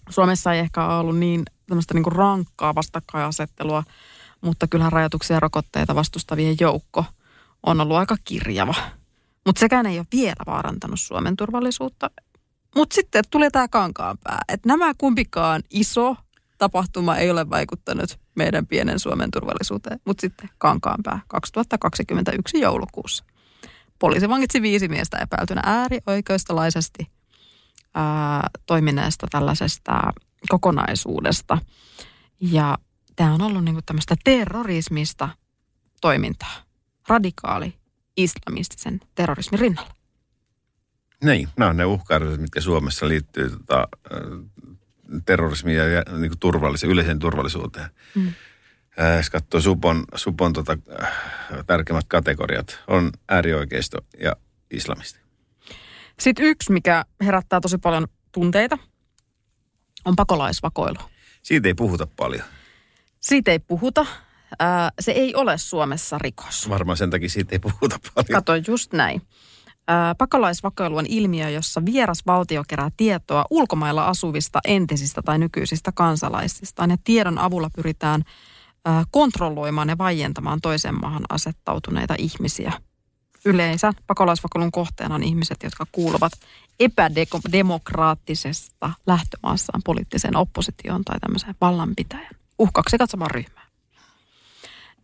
Suomessa 0.08 0.52
ei 0.52 0.60
ehkä 0.60 0.86
ollut 0.86 1.18
niin 1.18 1.42
tämmöistä 1.66 1.94
niin 1.94 2.12
rankkaa 2.12 2.74
vastakkainasettelua, 2.74 3.82
mutta 4.40 4.66
kyllähän 4.66 4.92
rajoituksia 4.92 5.36
ja 5.36 5.40
rokotteita 5.40 5.94
vastustavien 5.94 6.56
joukko– 6.60 7.04
on 7.66 7.80
ollut 7.80 7.96
aika 7.96 8.16
kirjava. 8.24 8.74
Mutta 9.46 9.60
sekään 9.60 9.86
ei 9.86 9.98
ole 9.98 10.06
vielä 10.12 10.42
vaarantanut 10.46 11.00
Suomen 11.00 11.36
turvallisuutta. 11.36 12.10
Mutta 12.76 12.94
sitten 12.94 13.24
tuli 13.30 13.50
tämä 13.50 13.68
kankaanpää, 13.68 14.38
että 14.48 14.68
nämä 14.68 14.92
kumpikaan 14.98 15.62
iso 15.70 16.16
tapahtuma 16.58 17.16
ei 17.16 17.30
ole 17.30 17.50
vaikuttanut 17.50 18.18
meidän 18.34 18.66
pienen 18.66 18.98
Suomen 18.98 19.30
turvallisuuteen, 19.30 20.00
mutta 20.04 20.20
sitten 20.20 20.50
kankaanpää 20.58 21.20
2021 21.28 22.60
joulukuussa. 22.60 23.24
Poliisi 23.98 24.28
vangitsi 24.28 24.62
viisi 24.62 24.88
miestä 24.88 25.18
epäiltynä 25.18 25.60
äärioikeistolaisesti 25.64 27.06
ää, 27.94 28.50
toimineesta 28.66 29.26
tällaisesta 29.30 30.12
kokonaisuudesta. 30.48 31.58
Ja 32.40 32.78
tämä 33.16 33.34
on 33.34 33.42
ollut 33.42 33.64
niinku 33.64 33.82
tämmöistä 33.86 34.16
terrorismista 34.24 35.28
toimintaa 36.00 36.62
radikaali 37.08 37.74
islamistisen 38.16 39.00
terrorismin 39.14 39.60
rinnalla. 39.60 39.96
Niin, 41.24 41.48
nämä 41.56 41.70
on 41.70 41.76
ne 41.76 41.84
uhkailut, 41.84 42.40
mitkä 42.40 42.60
Suomessa 42.60 43.08
liittyy 43.08 43.50
tota, 43.50 43.88
terrorismiin 45.26 45.76
ja, 45.76 45.88
ja 45.88 46.02
niin 46.18 46.32
kuin 46.40 46.90
yleiseen 46.90 47.18
turvallisuuteen. 47.18 47.90
Mm. 48.14 48.32
Äh, 49.00 49.16
jos 49.16 49.30
katsoo 49.30 49.60
Supon, 49.60 50.04
Supon 50.14 50.52
tota, 50.52 50.78
äh, 51.02 51.08
tärkeimmät 51.66 52.06
kategoriat, 52.08 52.78
on 52.86 53.10
äärioikeisto 53.28 53.98
ja 54.20 54.36
islamisti. 54.70 55.20
Sitten 56.20 56.44
yksi, 56.44 56.72
mikä 56.72 57.04
herättää 57.20 57.60
tosi 57.60 57.78
paljon 57.78 58.08
tunteita, 58.32 58.78
on 60.04 60.16
pakolaisvakoilu. 60.16 60.98
Siitä 61.42 61.68
ei 61.68 61.74
puhuta 61.74 62.06
paljon. 62.06 62.44
Siitä 63.28 63.50
ei 63.50 63.58
puhuta 63.58 64.06
se 65.00 65.12
ei 65.12 65.34
ole 65.34 65.58
Suomessa 65.58 66.18
rikos. 66.18 66.68
Varmaan 66.68 66.96
sen 66.96 67.10
takia 67.10 67.28
siitä 67.28 67.54
ei 67.54 67.58
puhuta 67.58 67.98
paljon. 68.14 68.26
Kato, 68.32 68.52
just 68.66 68.92
näin. 68.92 69.22
pakolaisvakoilu 70.18 70.96
on 70.96 71.06
ilmiö, 71.08 71.50
jossa 71.50 71.84
vieras 71.84 72.22
valtio 72.26 72.62
kerää 72.68 72.90
tietoa 72.96 73.44
ulkomailla 73.50 74.06
asuvista 74.06 74.60
entisistä 74.64 75.22
tai 75.22 75.38
nykyisistä 75.38 75.92
kansalaisista. 75.94 76.84
Ja 76.84 76.96
tiedon 77.04 77.38
avulla 77.38 77.70
pyritään 77.76 78.22
kontrolloimaan 79.10 79.88
ja 79.88 79.98
vaientamaan 79.98 80.60
toisen 80.60 81.00
maahan 81.00 81.24
asettautuneita 81.28 82.14
ihmisiä. 82.18 82.72
Yleensä 83.44 83.92
pakolaisvakoilun 84.06 84.72
kohteena 84.72 85.14
on 85.14 85.22
ihmiset, 85.22 85.62
jotka 85.62 85.86
kuuluvat 85.92 86.32
epädemokraattisesta 86.80 88.90
lähtömaassaan 89.06 89.82
poliittiseen 89.84 90.36
oppositioon 90.36 91.04
tai 91.04 91.20
tämmöiseen 91.20 91.54
vallanpitäjän 91.60 92.36
uhkaksi 92.58 92.98
katsomaan 92.98 93.30
ryhmään 93.30 93.66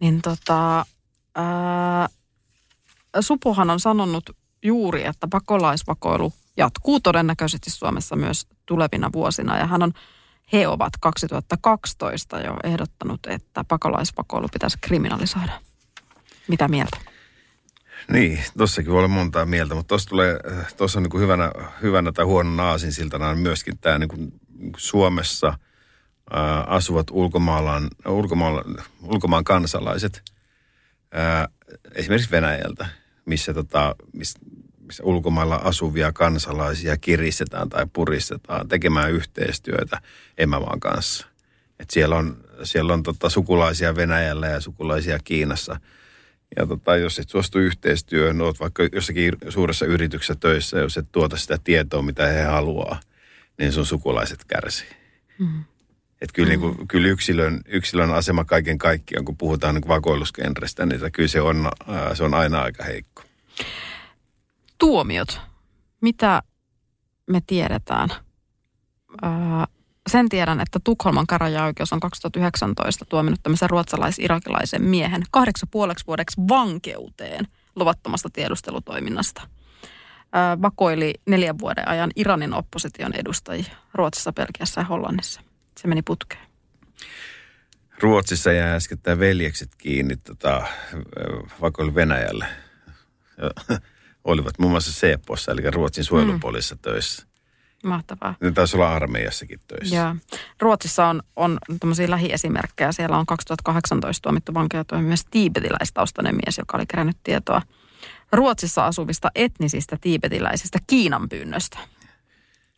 niin 0.03 0.23
tota, 0.23 0.87
ää, 1.35 2.09
Supohan 3.21 3.71
on 3.71 3.81
sanonut 3.81 4.31
juuri, 4.62 5.07
että 5.07 5.29
pakolaisvakoilu 5.29 6.33
jatkuu 6.57 7.01
todennäköisesti 7.01 7.71
Suomessa 7.71 8.17
myös 8.17 8.47
tulevina 8.67 9.11
vuosina. 9.12 9.59
Ja 9.59 9.67
hän 9.67 9.83
on, 9.83 9.93
he 10.53 10.69
ovat 10.69 10.93
2012 11.01 12.41
jo 12.41 12.57
ehdottanut, 12.65 13.21
että 13.27 13.65
pakolaisvakoilu 13.65 14.49
pitäisi 14.53 14.79
kriminalisoida. 14.81 15.61
Mitä 16.49 16.69
mieltä? 16.69 16.97
Niin, 18.12 18.45
tossakin 18.59 18.91
voi 18.91 18.99
olla 18.99 19.09
montaa 19.09 19.47
mieltä, 19.47 19.75
mutta 19.75 19.88
tuossa 19.88 20.09
tulee, 20.09 20.38
tuossa 20.77 20.99
on 20.99 21.03
niin 21.03 21.21
hyvänä, 21.21 21.51
hyvänä 21.83 22.12
tai 22.12 22.25
huonona 22.25 22.71
aasinsiltana 22.71 23.35
myöskin 23.35 23.79
tämä 23.79 23.99
niin 23.99 24.09
kuin 24.09 24.33
Suomessa– 24.77 25.55
ää, 26.30 26.61
asuvat 26.61 27.06
ulkomaalaan, 27.11 27.88
ulkomaala, 28.06 28.64
ulkomaan 29.02 29.44
kansalaiset, 29.44 30.22
ää, 31.12 31.48
esimerkiksi 31.94 32.30
Venäjältä, 32.30 32.87
missä, 33.24 33.54
tota, 33.54 33.96
missä, 34.12 34.38
missä 34.80 35.04
ulkomailla 35.04 35.56
asuvia 35.56 36.12
kansalaisia 36.12 36.96
kiristetään 36.96 37.68
tai 37.68 37.87
puristetaan 37.92 38.68
tekemään 38.68 39.12
yhteistyötä 39.12 40.00
emämaan 40.38 40.80
kanssa. 40.80 41.26
Et 41.80 41.90
siellä 41.90 42.16
on, 42.16 42.44
siellä 42.62 42.92
on 42.92 43.02
tota, 43.02 43.30
sukulaisia 43.30 43.96
Venäjällä 43.96 44.46
ja 44.46 44.61
sukulaisia 44.61 45.18
Kiinassa. 45.24 45.80
Ja 46.56 46.66
tota, 46.66 46.96
jos 46.96 47.18
et 47.18 47.28
suostu 47.28 47.58
yhteistyöhön, 47.58 48.40
oot 48.40 48.61
vaikka 48.61 48.82
jossakin 48.92 49.32
suuressa 49.48 49.87
yrityksessä 49.87 50.35
töissä, 50.35 50.78
jos 50.78 50.96
et 50.96 51.12
tuota 51.12 51.37
sitä 51.37 51.58
tietoa, 51.64 52.02
mitä 52.02 52.26
he 52.26 52.42
haluaa, 52.42 53.00
niin 53.58 53.72
sun 53.72 53.87
sukulaiset 53.87 54.44
kärsii. 54.44 54.88
Mm. 55.38 55.64
Että 56.22 56.35
kyllä, 56.35 56.46
mm. 56.46 56.50
niin 56.50 56.76
kuin, 56.76 56.88
kyllä 56.88 57.08
yksilön, 57.08 57.61
yksilön 57.68 58.11
asema 58.11 58.44
kaiken 58.44 58.78
kaikkiaan, 58.78 59.24
kun 59.24 59.37
puhutaan 59.37 59.74
niin 59.74 59.88
vakoiluskenrestä, 59.88 60.87
niin 60.87 61.12
kyllä 61.12 61.28
se 61.28 61.40
on, 61.40 61.70
se 62.14 62.24
on 62.24 62.35
aina 62.35 62.62
aika 62.62 62.85
heikko. 62.85 63.22
Tuomiot. 64.78 65.40
Mitä 66.00 66.42
me 67.26 67.42
tiedetään? 67.46 68.08
sen 70.11 70.28
tiedän, 70.28 70.61
että 70.61 70.78
Tukholman 70.85 71.26
käräjäoikeus 71.26 71.92
on 71.92 72.00
2019 72.00 73.04
tuominut 73.04 73.40
tämmöisen 73.42 73.70
ruotsalais-irakilaisen 73.70 74.82
miehen 74.82 75.22
kahdeksan 75.30 75.68
puoleksi 75.70 76.06
vuodeksi 76.06 76.40
vankeuteen 76.48 77.48
luvattomasta 77.76 78.28
tiedustelutoiminnasta. 78.32 79.42
vakoili 80.62 81.14
neljän 81.26 81.58
vuoden 81.58 81.88
ajan 81.88 82.11
Iranin 82.16 82.54
opposition 82.54 83.12
edustajia 83.14 83.74
Ruotsissa, 83.94 84.32
Belgiassa 84.32 84.80
ja 84.80 84.85
Hollannissa. 84.85 85.52
Se 85.76 85.88
meni 85.88 86.02
putkeen. 86.02 86.46
Ruotsissa 88.00 88.52
jää 88.52 88.74
äsken 88.74 88.98
veljekset 89.18 89.70
kiinni 89.78 90.16
tota, 90.16 90.66
vakoili 91.61 91.94
Venäjälle. 91.94 92.46
Olivat 94.24 94.58
muun 94.58 94.70
muassa 94.70 94.92
Seepossa, 94.92 95.52
eli 95.52 95.70
Ruotsin 95.70 96.04
suojelupoliisissa 96.04 96.74
mm. 96.74 96.80
töissä. 96.82 97.26
Mahtavaa. 97.85 98.35
Ne 98.40 98.52
taisi 98.52 98.76
olla 98.76 98.94
armeijassakin 98.94 99.61
töissä. 99.68 99.96
Joo. 99.96 100.16
Ruotsissa 100.61 101.06
on, 101.06 101.22
on 101.37 101.58
tämmöisiä 101.80 102.11
lähiesimerkkejä. 102.11 102.92
Siellä 102.92 103.18
on 103.18 103.26
2018 103.26 104.22
tuomittu 104.22 104.54
vankeuteen 104.54 105.04
myös 105.04 105.24
tiibetiläistaustainen 105.30 106.35
mies, 106.35 106.58
joka 106.58 106.76
oli 106.76 106.87
kerännyt 106.87 107.16
tietoa 107.24 107.62
Ruotsissa 108.32 108.87
asuvista 108.87 109.30
etnisistä 109.35 109.98
tiibetiläisistä 110.00 110.78
Kiinan 110.87 111.28
pyynnöstä. 111.28 111.78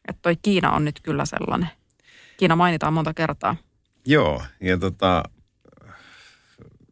Että 0.09 0.22
toi 0.22 0.37
Kiina 0.37 0.72
on 0.72 0.85
nyt 0.85 1.00
kyllä 1.02 1.24
sellainen. 1.24 1.70
Kiina 2.37 2.57
mainitaan 2.57 2.92
monta 2.92 3.14
kertaa. 3.14 3.57
Joo, 4.07 4.42
ja 4.61 4.79
tota, 4.79 5.23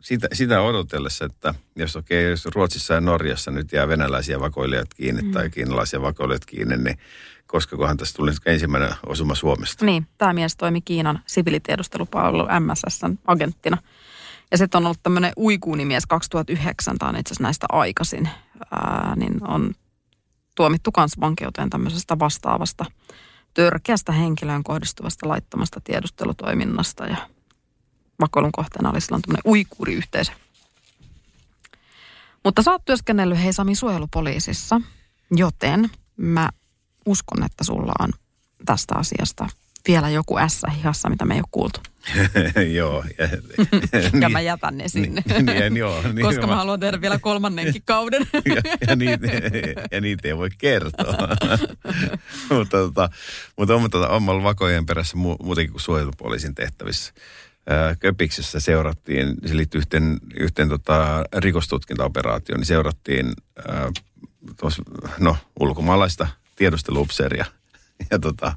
sitä, 0.01 0.29
sitä 0.33 0.61
odotellessa, 0.61 1.25
että 1.25 1.55
jos 1.77 1.97
okei, 1.97 2.25
okay, 2.25 2.31
jos 2.31 2.47
Ruotsissa 2.55 2.95
ja 2.95 3.01
Norjassa 3.01 3.51
nyt 3.51 3.73
jää 3.73 3.89
venäläisiä 3.89 4.41
vakoilijat 4.41 4.95
kiinni 4.95 5.23
mm. 5.23 5.33
tai 5.33 5.51
kiinalaisia 5.51 6.03
vakoilijat 6.03 6.47
kiinni, 6.47 6.77
niin 6.77 6.99
koska 7.47 7.77
kohan 7.77 7.97
tästä 7.97 8.17
tuli 8.17 8.31
ensimmäinen 8.47 8.95
osuma 9.07 9.35
Suomesta. 9.35 9.85
Niin, 9.85 10.07
tämä 10.19 10.33
mies 10.33 10.57
toimi 10.57 10.81
Kiinan 10.81 11.21
sivilitiedustelupalvelu 11.27 12.47
MSSn 12.61 13.19
agenttina. 13.27 13.79
Ja 14.51 14.59
sitten 14.59 14.79
on 14.79 14.85
ollut 14.85 15.03
tämmöinen 15.03 15.33
uikuunimies 15.37 16.07
2009, 16.07 16.99
tämä 16.99 17.09
on 17.09 17.17
itse 17.17 17.29
asiassa 17.29 17.43
näistä 17.43 17.67
aikaisin, 17.69 18.29
ää, 18.71 19.15
niin 19.17 19.49
on 19.49 19.75
tuomittu 20.57 20.93
kans 20.93 21.21
vankeuteen 21.21 21.71
tämmöisestä 21.71 22.19
vastaavasta 22.19 22.85
törkeästä 23.55 24.13
henkilöön 24.13 24.63
kohdistuvasta 24.63 25.29
laittomasta 25.29 25.81
tiedustelutoiminnasta. 25.81 27.07
Ja 27.07 27.17
vakoilun 28.21 28.53
kohteena 28.53 28.91
oli 28.91 29.01
silloin 29.01 29.23
tämmöinen 29.23 29.53
uikuuriyhteisö. 29.53 30.33
Mutta 32.45 32.63
sä 32.63 32.71
oot 32.71 32.85
työskennellyt 32.85 33.43
Heisami 33.43 33.75
suojelupoliisissa, 33.75 34.81
joten 35.31 35.91
mä 36.17 36.49
uskon, 37.07 37.45
että 37.45 37.65
sulla 37.65 37.93
on 37.99 38.11
tästä 38.65 38.95
asiasta 38.97 39.49
vielä 39.89 40.09
joku 40.09 40.39
ässä 40.39 40.71
hihassa, 40.71 41.11
mitä 41.11 41.25
me 41.25 41.35
ei 41.35 41.41
ole 41.41 41.49
kuultu. 41.51 41.81
joo. 42.79 43.05
Ja, 43.19 43.29
ja 44.21 44.29
mä 44.29 44.41
jätän 44.41 44.77
ne 44.77 44.89
sinne. 44.89 45.23
niin, 45.43 45.77
joo, 45.77 46.03
niin, 46.13 46.27
Koska 46.27 46.47
mä 46.47 46.57
haluan 46.57 46.81
tehdä 46.81 47.01
vielä 47.01 47.19
kolmannenkin 47.19 47.83
kauden. 47.85 48.27
ja, 48.33 48.63
ja, 48.89 48.97
niitä, 48.97 49.27
ja 49.91 50.01
niitä 50.01 50.29
ei 50.29 50.37
voi 50.37 50.49
kertoa. 50.59 51.29
mutta, 52.51 52.79
tota, 52.79 53.11
mutta 53.57 53.75
on, 53.75 53.91
tota, 53.91 54.09
on 54.09 54.29
ollut 54.29 54.45
vakojen 54.45 54.87
perässä 54.87 55.17
mu, 55.17 55.37
muutenkin 55.43 55.73
kuin 55.73 55.83
suojelupoliisin 55.83 56.55
tehtävissä. 56.55 57.13
Köpiksessä 57.99 58.61
seurattiin, 58.61 59.35
se 59.47 59.57
liittyy 59.57 59.79
yhteen, 59.79 60.19
yhteen 60.35 60.69
tota, 60.69 61.25
rikostutkintaoperaatioon, 61.37 62.61
niin 62.61 62.67
seurattiin 62.67 63.33
äh, 63.71 63.87
tos, 64.57 64.83
no, 65.19 65.37
ulkomaalaista 65.61 66.27
tiedusteluupseeria. 66.57 67.45
Ja 68.11 68.19
tota, 68.19 68.57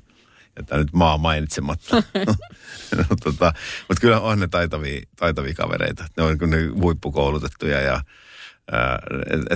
tämä 0.65 0.81
nyt 0.81 0.93
maa 0.93 1.17
mainitsematta. 1.17 1.95
no, 2.97 3.03
tota, 3.23 3.53
mutta 3.87 4.01
kyllä 4.01 4.19
on 4.19 4.39
ne 4.39 4.47
taitavia, 4.47 5.01
taitavia 5.15 5.53
kavereita. 5.53 6.05
Ne 6.17 6.23
on 6.23 6.37
ne 6.49 6.65
huippukoulutettuja 6.81 7.81
ja 7.81 8.01
ää, 8.71 8.99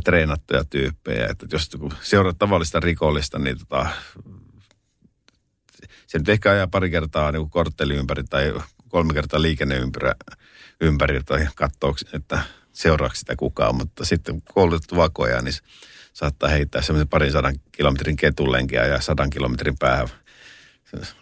treenattuja 0.03 0.63
tyyppejä. 0.63 1.27
Että 1.27 1.45
jos 1.51 1.69
seuraa 2.01 2.33
tavallista 2.33 2.79
rikollista, 2.79 3.39
niin 3.39 3.57
tota, 3.59 3.89
se 6.07 6.17
nyt 6.17 6.29
ehkä 6.29 6.51
ajaa 6.51 6.67
pari 6.67 6.89
kertaa 6.89 7.31
niin 7.31 7.49
kortteli 7.49 7.95
ympäri 7.95 8.23
tai 8.23 8.53
kolme 8.87 9.13
kertaa 9.13 9.41
liikenneympyrä 9.41 10.15
ympäri 10.81 11.23
tai 11.23 11.47
katsoo, 11.55 11.95
että 12.13 12.39
seuraako 12.71 13.15
sitä 13.15 13.35
kukaan. 13.35 13.75
Mutta 13.75 14.05
sitten 14.05 14.41
koulutettu 14.41 14.95
vakoja, 14.95 15.41
niin 15.41 15.53
saattaa 16.13 16.49
heittää 16.49 16.81
semmoisen 16.81 17.07
parin 17.07 17.31
sadan 17.31 17.55
kilometrin 17.71 18.15
ketullenkin 18.15 18.77
ja 18.77 19.01
sadan 19.01 19.29
kilometrin 19.29 19.77
päähän 19.79 20.07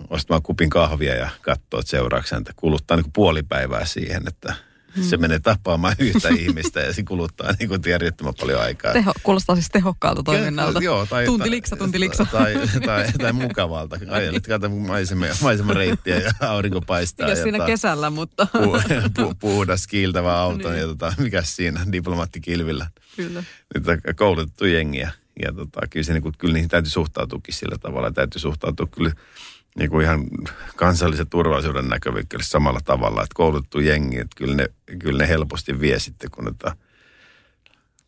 ostamaan 0.09 0.41
kupin 0.41 0.69
kahvia 0.69 1.15
ja 1.15 1.29
katsoa, 1.41 1.79
että 1.79 1.89
seuraavaksi 1.89 2.35
häntä 2.35 2.53
kuluttaa 2.55 2.97
niin 2.97 3.11
puoli 3.13 3.43
päivää 3.43 3.85
siihen, 3.85 4.27
että 4.27 4.55
se 5.01 5.15
hmm. 5.15 5.21
menee 5.21 5.39
tapaamaan 5.39 5.95
yhtä 6.07 6.29
ihmistä 6.29 6.79
ja 6.79 6.93
se 6.93 7.03
kuluttaa 7.03 7.53
niin 7.59 7.69
kuin 7.69 7.81
järjettömän 7.87 8.33
paljon 8.39 8.61
aikaa. 8.61 8.93
Teho, 8.93 9.13
kuulostaa 9.23 9.55
siis 9.55 9.69
tehokkaalta 9.69 10.23
toiminnalta. 10.23 10.79
Joo, 10.79 11.05
tai, 11.05 11.25
tunti 11.25 11.49
liksa, 11.49 11.75
tunti 11.75 11.99
liksa. 11.99 12.25
Tai, 12.31 12.53
tai, 12.53 12.81
tai, 12.85 13.11
tai 13.17 13.33
mukavalta. 13.33 13.99
Ajelet, 14.09 14.47
kato 14.47 14.69
maisema, 14.69 15.25
maisemareittiä 15.41 16.17
ja 16.19 16.31
aurinko 16.39 16.81
paistaa. 16.81 17.27
Mikä 17.27 17.43
siinä 17.43 17.57
ta, 17.57 17.65
kesällä, 17.65 18.09
mutta... 18.09 18.47
Pu, 18.51 18.71
pu, 19.15 19.33
puhdas 19.39 19.87
kiiltävä 19.87 20.39
auto 20.39 20.69
niin. 20.69 20.81
ja 20.81 20.87
tota, 20.87 21.13
mikä 21.17 21.41
siinä 21.41 21.81
diplomaattikilvillä. 21.91 22.87
Kyllä. 23.15 23.43
Nyt 23.75 23.83
koulutettu 24.15 24.65
jengiä. 24.65 25.11
Ja 25.45 25.53
tota, 25.53 25.81
kyllä, 25.89 26.03
se, 26.03 26.13
niin 26.13 26.23
kuin, 26.23 26.33
kyllä 26.37 26.53
niihin 26.53 26.69
täytyy 26.69 26.91
suhtautuakin 26.91 27.53
sillä 27.53 27.77
tavalla. 27.77 28.11
Täytyy 28.11 28.39
suhtautua 28.41 28.87
kyllä 28.87 29.11
niin 29.77 29.89
kuin 29.89 30.05
ihan 30.05 30.25
kansallisen 30.75 31.29
turvallisuuden 31.29 31.87
näkövinkkelistä 31.87 32.51
samalla 32.51 32.79
tavalla, 32.85 33.23
että 33.23 33.35
koulutettu 33.35 33.79
jengi, 33.79 34.19
että 34.19 34.35
kyllä 34.35 34.55
ne, 34.55 34.67
kyllä 34.99 35.23
ne 35.23 35.27
helposti 35.27 35.79
vie 35.79 35.99
sitten, 35.99 36.31
kun 36.31 36.47
että 36.47 36.75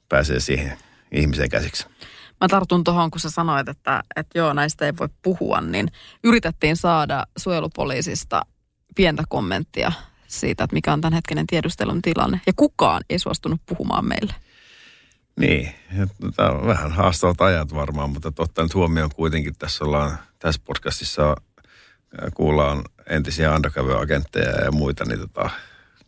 pääsee 0.09 0.39
siihen 0.39 0.77
ihmiseen 1.11 1.49
käsiksi. 1.49 1.87
Mä 2.41 2.47
tartun 2.47 2.83
tuohon, 2.83 3.11
kun 3.11 3.19
sä 3.19 3.29
sanoit, 3.29 3.69
että, 3.69 4.03
että 4.15 4.39
joo, 4.39 4.53
näistä 4.53 4.85
ei 4.85 4.93
voi 4.99 5.09
puhua, 5.21 5.61
niin 5.61 5.91
yritettiin 6.23 6.77
saada 6.77 7.25
suojelupoliisista 7.37 8.41
pientä 8.95 9.23
kommenttia 9.29 9.91
siitä, 10.27 10.63
että 10.63 10.73
mikä 10.73 10.93
on 10.93 11.01
tämän 11.01 11.13
hetkinen 11.13 11.47
tiedustelun 11.47 12.01
tilanne. 12.01 12.41
Ja 12.47 12.53
kukaan 12.55 13.03
ei 13.09 13.19
suostunut 13.19 13.61
puhumaan 13.65 14.05
meille. 14.05 14.35
Niin, 15.39 15.69
tämä 16.35 16.49
on 16.49 16.67
vähän 16.67 16.91
haastavat 16.91 17.41
ajat 17.41 17.73
varmaan, 17.73 18.09
mutta 18.09 18.31
totta 18.31 18.63
nyt 18.63 18.73
huomioon 18.73 19.09
kuitenkin 19.15 19.55
tässä 19.55 19.85
ollaan, 19.85 20.17
tässä 20.39 20.61
podcastissa 20.65 21.35
kuullaan 22.33 22.83
entisiä 23.09 23.55
undercover-agentteja 23.55 24.63
ja 24.63 24.71
muita, 24.71 25.05
niin, 25.05 25.19
tota, 25.19 25.49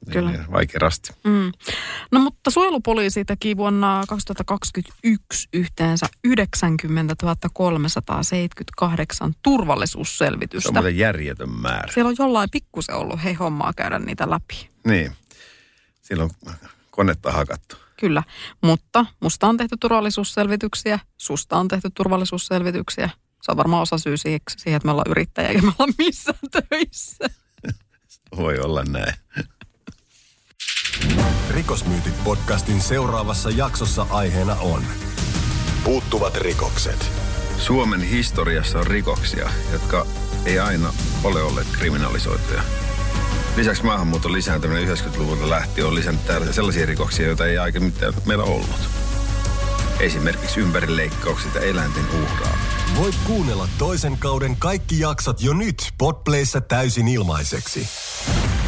niin 0.06 0.14
Kyllä. 0.14 0.32
niin 0.32 0.52
vaikea 0.52 0.80
rasti. 0.80 1.14
Mm. 1.24 1.52
No 2.12 2.20
mutta 2.20 2.52
suojelupoliisi 2.52 3.26
teki 3.26 3.58
vuonna 3.58 4.04
2021 4.08 5.50
yhteensä 5.54 6.06
90 6.24 7.16
378 7.54 9.34
turvallisuusselvitystä. 9.44 10.68
Se 10.68 10.70
on 10.70 10.74
muuten 10.74 10.98
järjetön 10.98 11.50
määrä. 11.50 11.94
Siellä 11.94 12.10
on 12.10 12.16
jollain 12.20 12.50
pikkusen 12.52 12.96
ollut 12.96 13.24
hei 13.24 13.34
hommaa 13.34 13.74
käydä 13.74 14.00
niitä 14.00 14.30
läpi. 14.30 14.70
Niin, 14.88 15.12
silloin 16.02 16.32
konetta 16.92 17.32
hakattu. 17.32 17.76
Kyllä, 18.00 18.24
mutta 18.62 19.06
musta 19.20 19.48
on 19.48 19.58
tehty 19.58 19.76
turvallisuusselvityksiä, 19.80 21.00
susta 21.18 21.58
on 21.58 21.68
tehty 21.68 21.90
turvallisuusselvityksiä, 21.94 23.10
se 23.42 23.52
on 23.52 23.58
varmaan 23.58 23.82
osa 23.82 23.98
syy 23.98 24.18
siihen, 24.18 24.42
että 24.66 24.86
me 24.86 24.92
ollaan 24.92 25.12
yrittäjiä 25.12 25.50
eikä 25.50 25.62
me 25.62 25.72
olla 25.80 25.94
missään 25.98 26.40
töissä. 26.70 27.30
Voi 28.38 28.60
olla 28.60 28.84
näin. 28.84 29.14
Rikosmyytit 31.50 32.24
podcastin 32.24 32.82
seuraavassa 32.82 33.50
jaksossa 33.50 34.08
aiheena 34.10 34.56
on 34.56 34.84
Puuttuvat 35.84 36.38
rikokset. 36.38 37.12
Suomen 37.58 38.02
historiassa 38.02 38.80
on 38.80 38.88
rikoksia, 38.88 39.50
jotka 39.72 40.06
ei 40.46 40.60
aina 40.60 40.94
ole 41.24 41.44
olleet 41.44 41.68
kriminalisoituja. 41.72 42.62
Lisäksi 43.56 43.84
maahanmuuton 43.84 44.34
lisääntyminen 44.34 44.98
90-luvulta 44.98 45.50
lähtien 45.50 45.88
on 45.88 45.96
lisännyt 45.96 46.22
sellaisia 46.52 46.86
rikoksia, 46.86 47.26
joita 47.26 47.46
ei 47.46 47.58
aikaisemmin 47.58 47.94
meillä 48.26 48.44
ollut. 48.44 48.90
Esimerkiksi 50.00 50.60
ympärileikkaukset 50.60 51.56
ja 51.56 51.62
eläinten 51.62 52.06
uhraaminen. 52.24 52.71
Voit 52.98 53.16
kuunnella 53.28 53.68
toisen 53.78 54.18
kauden 54.18 54.56
kaikki 54.58 55.00
jaksot 55.00 55.42
jo 55.42 55.54
nyt 55.54 55.92
Podplayssä 55.98 56.62
täysin 56.62 57.08
ilmaiseksi. 57.08 57.88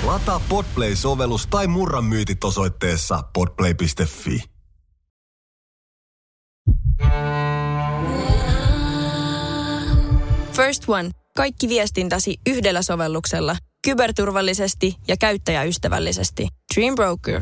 Lataa 0.03 0.41
Podplay-sovellus 0.49 1.47
tai 1.47 1.67
murra 1.67 2.01
myytit 2.01 2.43
osoitteessa 2.43 3.23
podplay.fi. 3.33 4.43
First 10.51 10.83
One. 10.87 11.09
Kaikki 11.35 11.69
viestintäsi 11.69 12.37
yhdellä 12.47 12.81
sovelluksella– 12.81 13.55
kyberturvallisesti 13.83 14.95
ja 15.07 15.17
käyttäjäystävällisesti. 15.17 16.47
Dream 16.75 16.95
Broker. 16.95 17.41